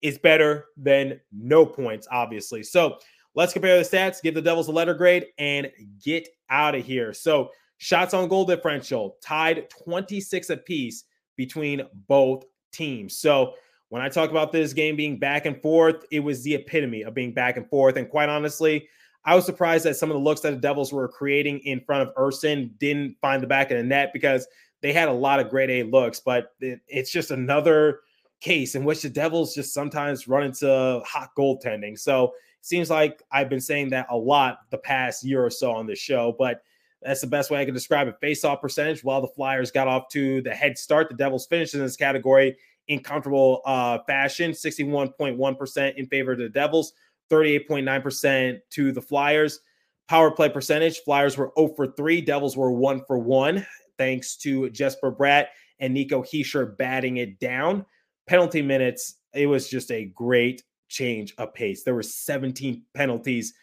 is 0.00 0.16
better 0.16 0.68
than 0.78 1.20
no 1.30 1.66
points, 1.66 2.08
obviously. 2.10 2.62
So 2.62 2.96
let's 3.34 3.52
compare 3.52 3.76
the 3.76 3.84
stats, 3.84 4.22
give 4.22 4.32
the 4.32 4.40
Devils 4.40 4.68
a 4.68 4.72
letter 4.72 4.94
grade, 4.94 5.26
and 5.36 5.70
get 6.02 6.26
out 6.48 6.74
of 6.74 6.86
here. 6.86 7.12
So 7.12 7.50
shots 7.82 8.14
on 8.14 8.28
goal 8.28 8.44
differential 8.44 9.16
tied 9.20 9.68
26 9.68 10.50
apiece 10.50 11.02
between 11.34 11.82
both 12.06 12.44
teams. 12.70 13.16
So 13.16 13.54
when 13.88 14.00
I 14.00 14.08
talk 14.08 14.30
about 14.30 14.52
this 14.52 14.72
game 14.72 14.94
being 14.94 15.18
back 15.18 15.46
and 15.46 15.60
forth, 15.60 16.04
it 16.12 16.20
was 16.20 16.44
the 16.44 16.54
epitome 16.54 17.02
of 17.02 17.12
being 17.12 17.34
back 17.34 17.56
and 17.56 17.68
forth. 17.68 17.96
And 17.96 18.08
quite 18.08 18.28
honestly, 18.28 18.88
I 19.24 19.34
was 19.34 19.44
surprised 19.44 19.84
that 19.84 19.96
some 19.96 20.10
of 20.10 20.14
the 20.14 20.22
looks 20.22 20.42
that 20.42 20.52
the 20.52 20.60
Devils 20.60 20.92
were 20.92 21.08
creating 21.08 21.58
in 21.64 21.80
front 21.80 22.08
of 22.08 22.14
Ersson 22.14 22.70
didn't 22.78 23.16
find 23.20 23.42
the 23.42 23.48
back 23.48 23.72
of 23.72 23.78
the 23.78 23.82
net 23.82 24.12
because 24.12 24.46
they 24.80 24.92
had 24.92 25.08
a 25.08 25.12
lot 25.12 25.40
of 25.40 25.50
grade 25.50 25.70
A 25.70 25.82
looks, 25.82 26.20
but 26.20 26.52
it, 26.60 26.80
it's 26.86 27.10
just 27.10 27.32
another 27.32 27.98
case 28.40 28.76
in 28.76 28.84
which 28.84 29.02
the 29.02 29.10
Devils 29.10 29.56
just 29.56 29.74
sometimes 29.74 30.28
run 30.28 30.44
into 30.44 31.02
hot 31.04 31.30
goaltending. 31.36 31.98
So 31.98 32.34
seems 32.60 32.90
like 32.90 33.24
I've 33.32 33.48
been 33.48 33.60
saying 33.60 33.88
that 33.88 34.06
a 34.08 34.16
lot 34.16 34.60
the 34.70 34.78
past 34.78 35.24
year 35.24 35.44
or 35.44 35.50
so 35.50 35.72
on 35.72 35.88
this 35.88 35.98
show, 35.98 36.36
but 36.38 36.62
that's 37.04 37.20
the 37.20 37.26
best 37.26 37.50
way 37.50 37.60
I 37.60 37.64
can 37.64 37.74
describe 37.74 38.08
it. 38.08 38.16
Face 38.20 38.44
off 38.44 38.60
percentage, 38.60 39.02
while 39.02 39.20
the 39.20 39.28
Flyers 39.28 39.70
got 39.70 39.88
off 39.88 40.08
to 40.10 40.42
the 40.42 40.54
head 40.54 40.78
start, 40.78 41.08
the 41.08 41.16
Devils 41.16 41.46
finished 41.46 41.74
in 41.74 41.80
this 41.80 41.96
category 41.96 42.56
in 42.88 43.00
comfortable 43.00 43.60
uh, 43.64 43.98
fashion 44.06 44.50
61.1% 44.52 45.94
in 45.96 46.06
favor 46.06 46.32
of 46.32 46.38
the 46.38 46.48
Devils, 46.48 46.92
38.9% 47.30 48.58
to 48.70 48.92
the 48.92 49.02
Flyers. 49.02 49.60
Power 50.08 50.30
play 50.30 50.48
percentage, 50.48 51.00
Flyers 51.00 51.36
were 51.36 51.52
0 51.56 51.74
for 51.74 51.86
3, 51.86 52.20
Devils 52.20 52.56
were 52.56 52.72
1 52.72 53.02
for 53.06 53.18
1 53.18 53.64
thanks 53.98 54.36
to 54.36 54.68
Jesper 54.70 55.12
Bratt 55.12 55.46
and 55.78 55.94
Nico 55.94 56.22
Hischier 56.22 56.76
batting 56.76 57.18
it 57.18 57.38
down. 57.38 57.86
Penalty 58.26 58.62
minutes, 58.62 59.14
it 59.34 59.46
was 59.46 59.68
just 59.68 59.90
a 59.90 60.06
great 60.06 60.62
change 60.88 61.34
of 61.38 61.54
pace. 61.54 61.84
There 61.84 61.94
were 61.94 62.02
17 62.02 62.82
penalties 62.94 63.54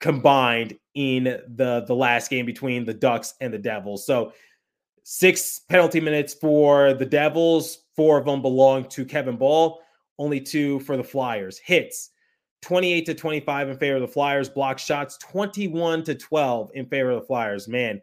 combined 0.00 0.78
in 0.94 1.24
the 1.24 1.84
the 1.86 1.94
last 1.94 2.30
game 2.30 2.46
between 2.46 2.84
the 2.84 2.94
Ducks 2.94 3.34
and 3.40 3.52
the 3.52 3.58
Devils. 3.58 4.06
So 4.06 4.32
six 5.02 5.60
penalty 5.68 6.00
minutes 6.00 6.34
for 6.34 6.94
the 6.94 7.06
Devils, 7.06 7.84
four 7.96 8.18
of 8.18 8.26
them 8.26 8.42
belong 8.42 8.84
to 8.90 9.04
Kevin 9.04 9.36
Bahl. 9.36 9.80
only 10.18 10.40
two 10.40 10.80
for 10.80 10.96
the 10.96 11.04
Flyers. 11.04 11.58
Hits 11.58 12.10
28 12.62 13.06
to 13.06 13.14
25 13.14 13.68
in 13.68 13.76
favor 13.76 13.96
of 13.96 14.02
the 14.02 14.08
Flyers, 14.08 14.48
block 14.48 14.78
shots 14.78 15.16
21 15.18 16.02
to 16.04 16.14
12 16.14 16.70
in 16.74 16.86
favor 16.86 17.10
of 17.10 17.20
the 17.20 17.26
Flyers. 17.26 17.68
Man, 17.68 18.02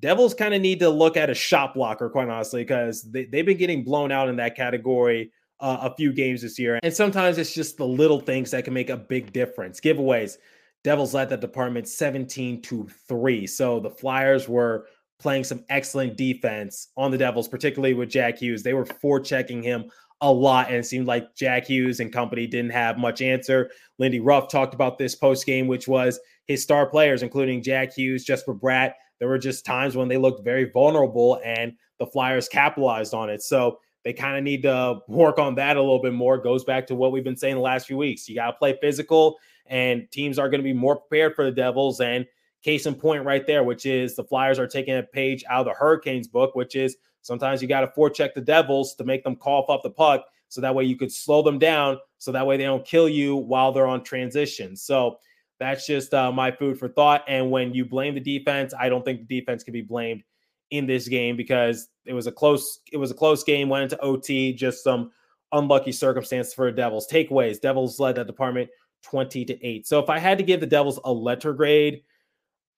Devils 0.00 0.34
kind 0.34 0.52
of 0.52 0.60
need 0.60 0.80
to 0.80 0.90
look 0.90 1.16
at 1.16 1.30
a 1.30 1.34
shot 1.34 1.74
blocker, 1.74 2.10
quite 2.10 2.28
honestly, 2.28 2.62
because 2.62 3.02
they, 3.02 3.24
they've 3.26 3.46
been 3.46 3.56
getting 3.56 3.84
blown 3.84 4.10
out 4.10 4.28
in 4.28 4.36
that 4.36 4.56
category 4.56 5.30
uh, 5.60 5.78
a 5.82 5.94
few 5.94 6.12
games 6.12 6.42
this 6.42 6.58
year. 6.58 6.80
And 6.82 6.92
sometimes 6.92 7.38
it's 7.38 7.54
just 7.54 7.76
the 7.76 7.86
little 7.86 8.18
things 8.18 8.50
that 8.50 8.64
can 8.64 8.74
make 8.74 8.90
a 8.90 8.96
big 8.96 9.32
difference. 9.32 9.80
Giveaways. 9.80 10.38
Devils 10.84 11.14
led 11.14 11.28
that 11.30 11.40
department 11.40 11.88
17 11.88 12.62
to 12.62 12.88
3. 13.08 13.46
So 13.46 13.80
the 13.80 13.90
Flyers 13.90 14.48
were 14.48 14.86
playing 15.18 15.44
some 15.44 15.64
excellent 15.68 16.16
defense 16.16 16.88
on 16.96 17.10
the 17.10 17.18
Devils, 17.18 17.48
particularly 17.48 17.94
with 17.94 18.10
Jack 18.10 18.38
Hughes. 18.38 18.62
They 18.62 18.74
were 18.74 18.84
forechecking 18.84 19.62
him 19.62 19.90
a 20.20 20.32
lot, 20.32 20.68
and 20.68 20.76
it 20.76 20.86
seemed 20.86 21.06
like 21.06 21.34
Jack 21.34 21.66
Hughes 21.66 22.00
and 22.00 22.12
company 22.12 22.46
didn't 22.46 22.72
have 22.72 22.98
much 22.98 23.22
answer. 23.22 23.70
Lindy 23.98 24.20
Ruff 24.20 24.48
talked 24.48 24.74
about 24.74 24.98
this 24.98 25.14
post 25.14 25.46
game, 25.46 25.66
which 25.66 25.86
was 25.86 26.18
his 26.46 26.62
star 26.62 26.86
players, 26.86 27.22
including 27.22 27.62
Jack 27.62 27.94
Hughes, 27.94 28.24
Jesper 28.24 28.54
Bratt, 28.54 28.94
there 29.22 29.28
were 29.28 29.38
just 29.38 29.64
times 29.64 29.94
when 29.94 30.08
they 30.08 30.16
looked 30.16 30.42
very 30.42 30.68
vulnerable 30.68 31.40
and 31.44 31.74
the 32.00 32.06
Flyers 32.06 32.48
capitalized 32.48 33.14
on 33.14 33.30
it. 33.30 33.40
So 33.40 33.78
they 34.02 34.12
kind 34.12 34.36
of 34.36 34.42
need 34.42 34.62
to 34.62 34.98
work 35.06 35.38
on 35.38 35.54
that 35.54 35.76
a 35.76 35.80
little 35.80 36.02
bit 36.02 36.12
more. 36.12 36.38
Goes 36.38 36.64
back 36.64 36.88
to 36.88 36.96
what 36.96 37.12
we've 37.12 37.22
been 37.22 37.36
saying 37.36 37.54
the 37.54 37.60
last 37.60 37.86
few 37.86 37.96
weeks. 37.96 38.28
You 38.28 38.34
got 38.34 38.50
to 38.50 38.56
play 38.56 38.76
physical, 38.80 39.38
and 39.72 40.06
teams 40.12 40.38
are 40.38 40.50
going 40.50 40.60
to 40.60 40.64
be 40.64 40.74
more 40.74 40.96
prepared 40.96 41.34
for 41.34 41.44
the 41.44 41.50
Devils. 41.50 42.00
And 42.00 42.26
case 42.62 42.84
in 42.84 42.94
point, 42.94 43.24
right 43.24 43.46
there, 43.46 43.64
which 43.64 43.86
is 43.86 44.14
the 44.14 44.22
Flyers 44.22 44.58
are 44.58 44.68
taking 44.68 44.96
a 44.96 45.02
page 45.02 45.42
out 45.48 45.60
of 45.60 45.66
the 45.66 45.72
Hurricanes 45.72 46.28
book, 46.28 46.54
which 46.54 46.76
is 46.76 46.96
sometimes 47.22 47.62
you 47.62 47.66
got 47.66 47.80
to 47.80 47.86
forecheck 47.88 48.34
the 48.34 48.42
Devils 48.42 48.94
to 48.96 49.04
make 49.04 49.24
them 49.24 49.34
cough 49.34 49.70
up 49.70 49.82
the 49.82 49.90
puck. 49.90 50.26
So 50.50 50.60
that 50.60 50.74
way 50.74 50.84
you 50.84 50.96
could 50.96 51.10
slow 51.10 51.42
them 51.42 51.58
down. 51.58 51.96
So 52.18 52.30
that 52.32 52.46
way 52.46 52.58
they 52.58 52.64
don't 52.64 52.84
kill 52.84 53.08
you 53.08 53.34
while 53.34 53.72
they're 53.72 53.86
on 53.86 54.04
transition. 54.04 54.76
So 54.76 55.16
that's 55.58 55.86
just 55.86 56.12
uh, 56.12 56.30
my 56.30 56.50
food 56.50 56.78
for 56.78 56.88
thought. 56.88 57.24
And 57.26 57.50
when 57.50 57.72
you 57.72 57.86
blame 57.86 58.14
the 58.14 58.20
defense, 58.20 58.74
I 58.78 58.90
don't 58.90 59.04
think 59.04 59.26
the 59.26 59.40
defense 59.40 59.64
can 59.64 59.72
be 59.72 59.80
blamed 59.80 60.22
in 60.70 60.86
this 60.86 61.08
game 61.08 61.34
because 61.34 61.88
it 62.04 62.12
was 62.12 62.26
a 62.26 62.32
close 62.32 62.80
it 62.92 62.98
was 62.98 63.10
a 63.10 63.14
close 63.14 63.42
game. 63.42 63.70
Went 63.70 63.84
into 63.84 64.02
OT, 64.02 64.52
just 64.52 64.84
some 64.84 65.12
unlucky 65.52 65.92
circumstances 65.92 66.52
for 66.52 66.70
the 66.70 66.76
Devils. 66.76 67.06
Takeaways: 67.10 67.60
Devils 67.60 67.98
led 67.98 68.16
that 68.16 68.26
department 68.26 68.68
twenty 69.02 69.44
to 69.44 69.66
eight. 69.66 69.86
So 69.86 69.98
if 69.98 70.08
I 70.08 70.18
had 70.18 70.38
to 70.38 70.44
give 70.44 70.60
the 70.60 70.66
Devils 70.66 71.00
a 71.04 71.12
letter 71.12 71.52
grade, 71.52 72.02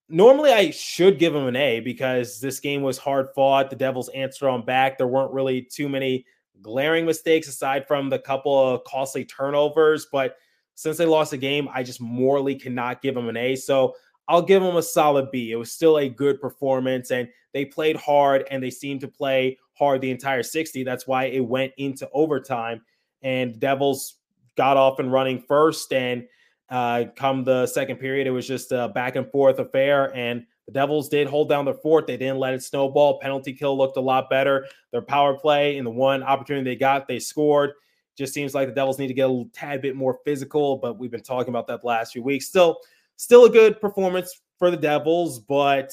normally 0.09 0.53
I 0.53 0.71
should 0.71 1.19
give 1.19 1.33
them 1.33 1.47
an 1.47 1.57
A 1.57 1.81
because 1.81 2.41
this 2.41 2.61
game 2.61 2.83
was 2.83 2.99
hard 2.99 3.29
fought. 3.35 3.71
The 3.71 3.77
Devils 3.77 4.09
answered 4.11 4.49
on 4.49 4.65
back. 4.65 4.99
There 4.99 5.07
weren't 5.07 5.33
really 5.33 5.63
too 5.63 5.89
many 5.89 6.27
glaring 6.63 7.05
mistakes 7.05 7.49
aside 7.49 7.87
from 7.87 8.09
the 8.09 8.19
couple 8.19 8.75
of 8.75 8.85
costly 8.85 9.25
turnovers, 9.25 10.07
but 10.11 10.37
since 10.77 10.97
they 10.97 11.07
lost 11.07 11.31
the 11.31 11.37
game, 11.37 11.69
I 11.73 11.83
just 11.83 12.01
morally 12.01 12.57
cannot 12.57 13.03
give 13.03 13.15
them 13.15 13.29
an 13.29 13.37
A. 13.37 13.55
So 13.55 13.95
I'll 14.27 14.43
give 14.43 14.63
them 14.63 14.77
a 14.77 14.83
solid 14.83 15.31
B. 15.31 15.53
It 15.53 15.57
was 15.57 15.71
still 15.71 15.99
a 15.99 16.09
good 16.09 16.41
performance, 16.41 17.11
and 17.11 17.29
they 17.53 17.65
played 17.65 17.97
hard 17.97 18.47
and 18.51 18.63
they 18.63 18.71
seemed 18.71 19.01
to 19.03 19.09
play 19.09 19.59
hard 19.75 20.01
the 20.01 20.11
entire 20.11 20.43
60. 20.43 20.83
That's 20.83 21.07
why 21.07 21.25
it 21.27 21.41
went 21.41 21.73
into 21.77 22.09
overtime. 22.13 22.83
And 23.23 23.59
Devils 23.59 24.17
got 24.57 24.77
off 24.77 24.99
and 24.99 25.13
running 25.13 25.43
first. 25.47 25.93
And 25.93 26.27
uh, 26.71 27.05
come 27.17 27.45
the 27.45 27.67
second 27.67 27.97
period, 27.97 28.27
it 28.27 28.31
was 28.31 28.47
just 28.47 28.73
a 28.73 28.89
back 28.89 29.17
and 29.17 29.31
forth 29.31 29.59
affair. 29.59 30.15
And 30.17 30.47
the 30.67 30.73
Devils 30.73 31.09
did 31.09 31.27
hold 31.27 31.49
down 31.49 31.65
their 31.65 31.75
fort. 31.75 32.07
They 32.07 32.17
didn't 32.17 32.39
let 32.39 32.55
it 32.55 32.63
snowball. 32.63 33.21
Penalty 33.21 33.53
kill 33.53 33.77
looked 33.77 33.97
a 33.97 34.01
lot 34.01 34.31
better. 34.31 34.67
Their 34.93 35.03
power 35.03 35.39
play 35.39 35.77
in 35.77 35.85
the 35.85 35.91
one 35.91 36.23
opportunity 36.23 36.65
they 36.65 36.77
got, 36.77 37.07
they 37.07 37.19
scored. 37.19 37.73
Just 38.17 38.33
seems 38.33 38.55
like 38.55 38.69
the 38.69 38.75
Devils 38.75 38.99
need 38.99 39.09
to 39.09 39.15
get 39.15 39.29
a 39.29 39.45
tad 39.53 39.83
bit 39.83 39.97
more 39.97 40.19
physical, 40.25 40.77
but 40.77 40.99
we've 40.99 41.11
been 41.11 41.23
talking 41.23 41.51
about 41.51 41.67
that 41.67 41.81
the 41.81 41.87
last 41.87 42.13
few 42.13 42.23
weeks. 42.23 42.47
Still, 42.47 42.79
still 43.17 43.45
a 43.45 43.51
good 43.51 43.81
performance 43.81 44.41
for 44.59 44.71
the 44.71 44.77
Devils, 44.77 45.41
but 45.41 45.91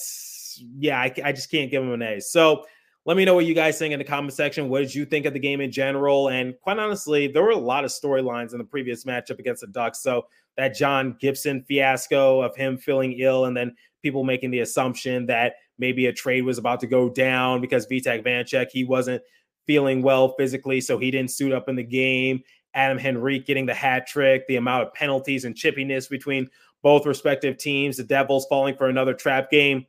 yeah, 0.78 1.00
I, 1.00 1.14
I 1.26 1.32
just 1.32 1.50
can't 1.50 1.72
give 1.72 1.84
them 1.84 1.92
an 1.94 2.02
A. 2.04 2.22
So 2.22 2.66
let 3.06 3.18
me 3.18 3.26
know 3.26 3.34
what 3.34 3.46
you 3.46 3.56
guys 3.56 3.80
think 3.80 3.94
in 3.94 4.00
the 4.00 4.06
comment 4.06 4.34
section. 4.34 4.70
What 4.70 4.80
did 4.80 4.94
you 4.94 5.06
think 5.06 5.26
of 5.26 5.34
the 5.34 5.40
game 5.40 5.60
in 5.60 5.72
general? 5.72 6.30
And 6.30 6.54
quite 6.62 6.78
honestly, 6.78 7.28
there 7.28 7.42
were 7.42 7.50
a 7.50 7.58
lot 7.58 7.84
of 7.84 7.90
storylines 7.90 8.52
in 8.52 8.60
the 8.60 8.64
previous 8.64 9.06
matchup 9.06 9.40
against 9.40 9.62
the 9.62 9.68
Ducks. 9.68 10.02
So 10.04 10.28
that 10.58 10.76
John 10.76 11.16
Gibson 11.20 11.64
fiasco 11.64 12.42
of 12.42 12.56
him 12.56 12.78
feeling 12.78 13.14
ill, 13.14 13.46
and 13.46 13.58
then 13.58 13.76
people 14.04 14.24
making 14.24 14.52
the 14.52 14.60
assumption 14.60 15.26
that 15.28 15.54
maybe 15.80 16.06
a 16.06 16.14
trade 16.14 16.44
was 16.44 16.58
about 16.58 16.80
to 16.82 16.88
go 16.88 17.10
down 17.10 17.62
because 17.62 17.88
Vitek 17.88 18.24
Vanecek, 18.24 18.68
he 18.72 18.84
wasn't 18.84 19.24
feeling 19.66 20.02
well 20.02 20.36
physically, 20.38 20.82
so 20.82 20.98
he 20.98 21.10
didn't 21.10 21.32
suit 21.32 21.54
up 21.54 21.70
in 21.70 21.76
the 21.76 21.84
game. 21.84 22.42
Adam 22.74 23.00
Henrique 23.00 23.46
getting 23.46 23.66
the 23.66 23.74
hat 23.74 24.08
trick, 24.08 24.48
the 24.48 24.56
amount 24.58 24.84
of 24.84 24.94
penalties 24.94 25.46
and 25.46 25.56
chippiness 25.56 26.10
between 26.10 26.50
both 26.84 27.06
respective 27.06 27.58
teams, 27.58 27.98
the 27.98 28.04
Devils 28.04 28.46
falling 28.48 28.76
for 28.76 28.88
another 28.88 29.14
trap 29.14 29.50
game. 29.50 29.86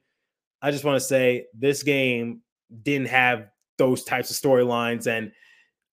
I 0.60 0.70
just 0.70 0.84
want 0.84 0.96
to 0.96 1.06
say 1.06 1.46
this 1.54 1.82
game 1.82 2.40
didn't 2.82 3.08
have 3.08 3.48
those 3.78 4.04
types 4.04 4.30
of 4.30 4.36
storylines 4.36 5.06
and 5.06 5.32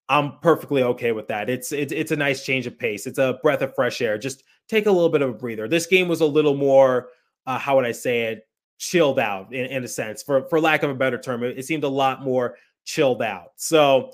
I'm 0.10 0.40
perfectly 0.40 0.82
okay 0.82 1.12
with 1.12 1.28
that. 1.28 1.52
It's, 1.52 1.72
it's 1.72 1.94
it's 1.94 2.12
a 2.12 2.16
nice 2.16 2.44
change 2.44 2.66
of 2.66 2.80
pace. 2.80 3.06
It's 3.06 3.20
a 3.20 3.38
breath 3.44 3.62
of 3.62 3.76
fresh 3.76 4.02
air. 4.02 4.18
Just 4.18 4.44
take 4.68 4.88
a 4.88 4.92
little 4.92 5.10
bit 5.10 5.22
of 5.22 5.30
a 5.30 5.34
breather. 5.34 5.68
This 5.68 5.86
game 5.86 6.08
was 6.08 6.22
a 6.22 6.26
little 6.26 6.56
more 6.56 7.10
uh, 7.50 7.58
how 7.58 7.76
would 7.76 7.86
I 7.86 7.92
say 7.92 8.22
it? 8.22 8.48
Chilled 8.78 9.20
out 9.20 9.54
in, 9.54 9.66
in 9.66 9.84
a 9.84 9.88
sense, 9.88 10.24
for 10.24 10.48
for 10.50 10.62
lack 10.62 10.84
of 10.84 10.90
a 10.90 10.96
better 10.96 11.18
term. 11.18 11.44
It, 11.44 11.58
it 11.58 11.66
seemed 11.66 11.84
a 11.84 11.90
lot 11.90 12.24
more 12.24 12.56
chilled 12.86 13.22
out. 13.22 13.52
So 13.58 14.12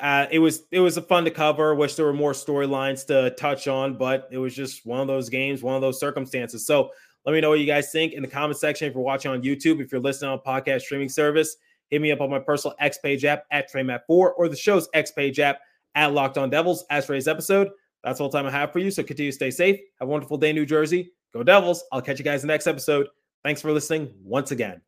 uh, 0.00 0.26
it 0.30 0.40
was 0.40 0.64
it 0.70 0.80
was 0.80 0.96
a 0.96 1.02
fun 1.02 1.24
to 1.24 1.30
cover. 1.30 1.74
Wish 1.74 1.94
there 1.94 2.04
were 2.04 2.12
more 2.12 2.32
storylines 2.32 3.06
to 3.06 3.30
touch 3.36 3.66
on, 3.66 3.96
but 3.96 4.28
it 4.30 4.38
was 4.38 4.54
just 4.54 4.84
one 4.84 5.00
of 5.00 5.06
those 5.06 5.28
games, 5.28 5.62
one 5.62 5.74
of 5.74 5.80
those 5.80 5.98
circumstances. 5.98 6.66
So 6.66 6.90
let 7.24 7.32
me 7.32 7.40
know 7.40 7.48
what 7.50 7.60
you 7.60 7.66
guys 7.66 7.90
think 7.90 8.12
in 8.12 8.22
the 8.22 8.28
comment 8.28 8.58
section. 8.58 8.88
If 8.88 8.94
you're 8.94 9.02
watching 9.02 9.30
on 9.30 9.42
YouTube, 9.42 9.80
if 9.80 9.90
you're 9.90 10.00
listening 10.00 10.32
on 10.32 10.40
podcast 10.40 10.82
streaming 10.82 11.08
service, 11.08 11.56
hit 11.90 12.00
me 12.00 12.12
up 12.12 12.20
on 12.20 12.30
my 12.30 12.38
personal 12.38 12.74
X 12.78 12.98
page 12.98 13.24
app 13.24 13.44
at 13.50 13.70
TreyMatt4 13.72 14.00
or 14.08 14.48
the 14.48 14.56
show's 14.56 14.88
X 14.94 15.10
page 15.10 15.38
app 15.40 15.60
at 15.94 16.12
Locked 16.12 16.38
On 16.38 16.50
Devils. 16.50 16.84
As 16.90 17.06
today's 17.06 17.28
episode, 17.28 17.68
that's 18.04 18.20
all 18.20 18.28
the 18.28 18.38
time 18.38 18.46
I 18.46 18.50
have 18.50 18.72
for 18.72 18.78
you. 18.78 18.90
So 18.90 19.02
continue 19.02 19.30
to 19.30 19.34
stay 19.36 19.50
safe. 19.50 19.78
Have 20.00 20.08
a 20.08 20.10
wonderful 20.10 20.36
day, 20.36 20.52
New 20.52 20.66
Jersey. 20.66 21.12
Go 21.32 21.42
Devils. 21.42 21.84
I'll 21.92 22.02
catch 22.02 22.18
you 22.18 22.24
guys 22.24 22.42
in 22.42 22.48
the 22.48 22.54
next 22.54 22.66
episode. 22.66 23.08
Thanks 23.44 23.60
for 23.60 23.72
listening 23.72 24.12
once 24.22 24.50
again. 24.50 24.87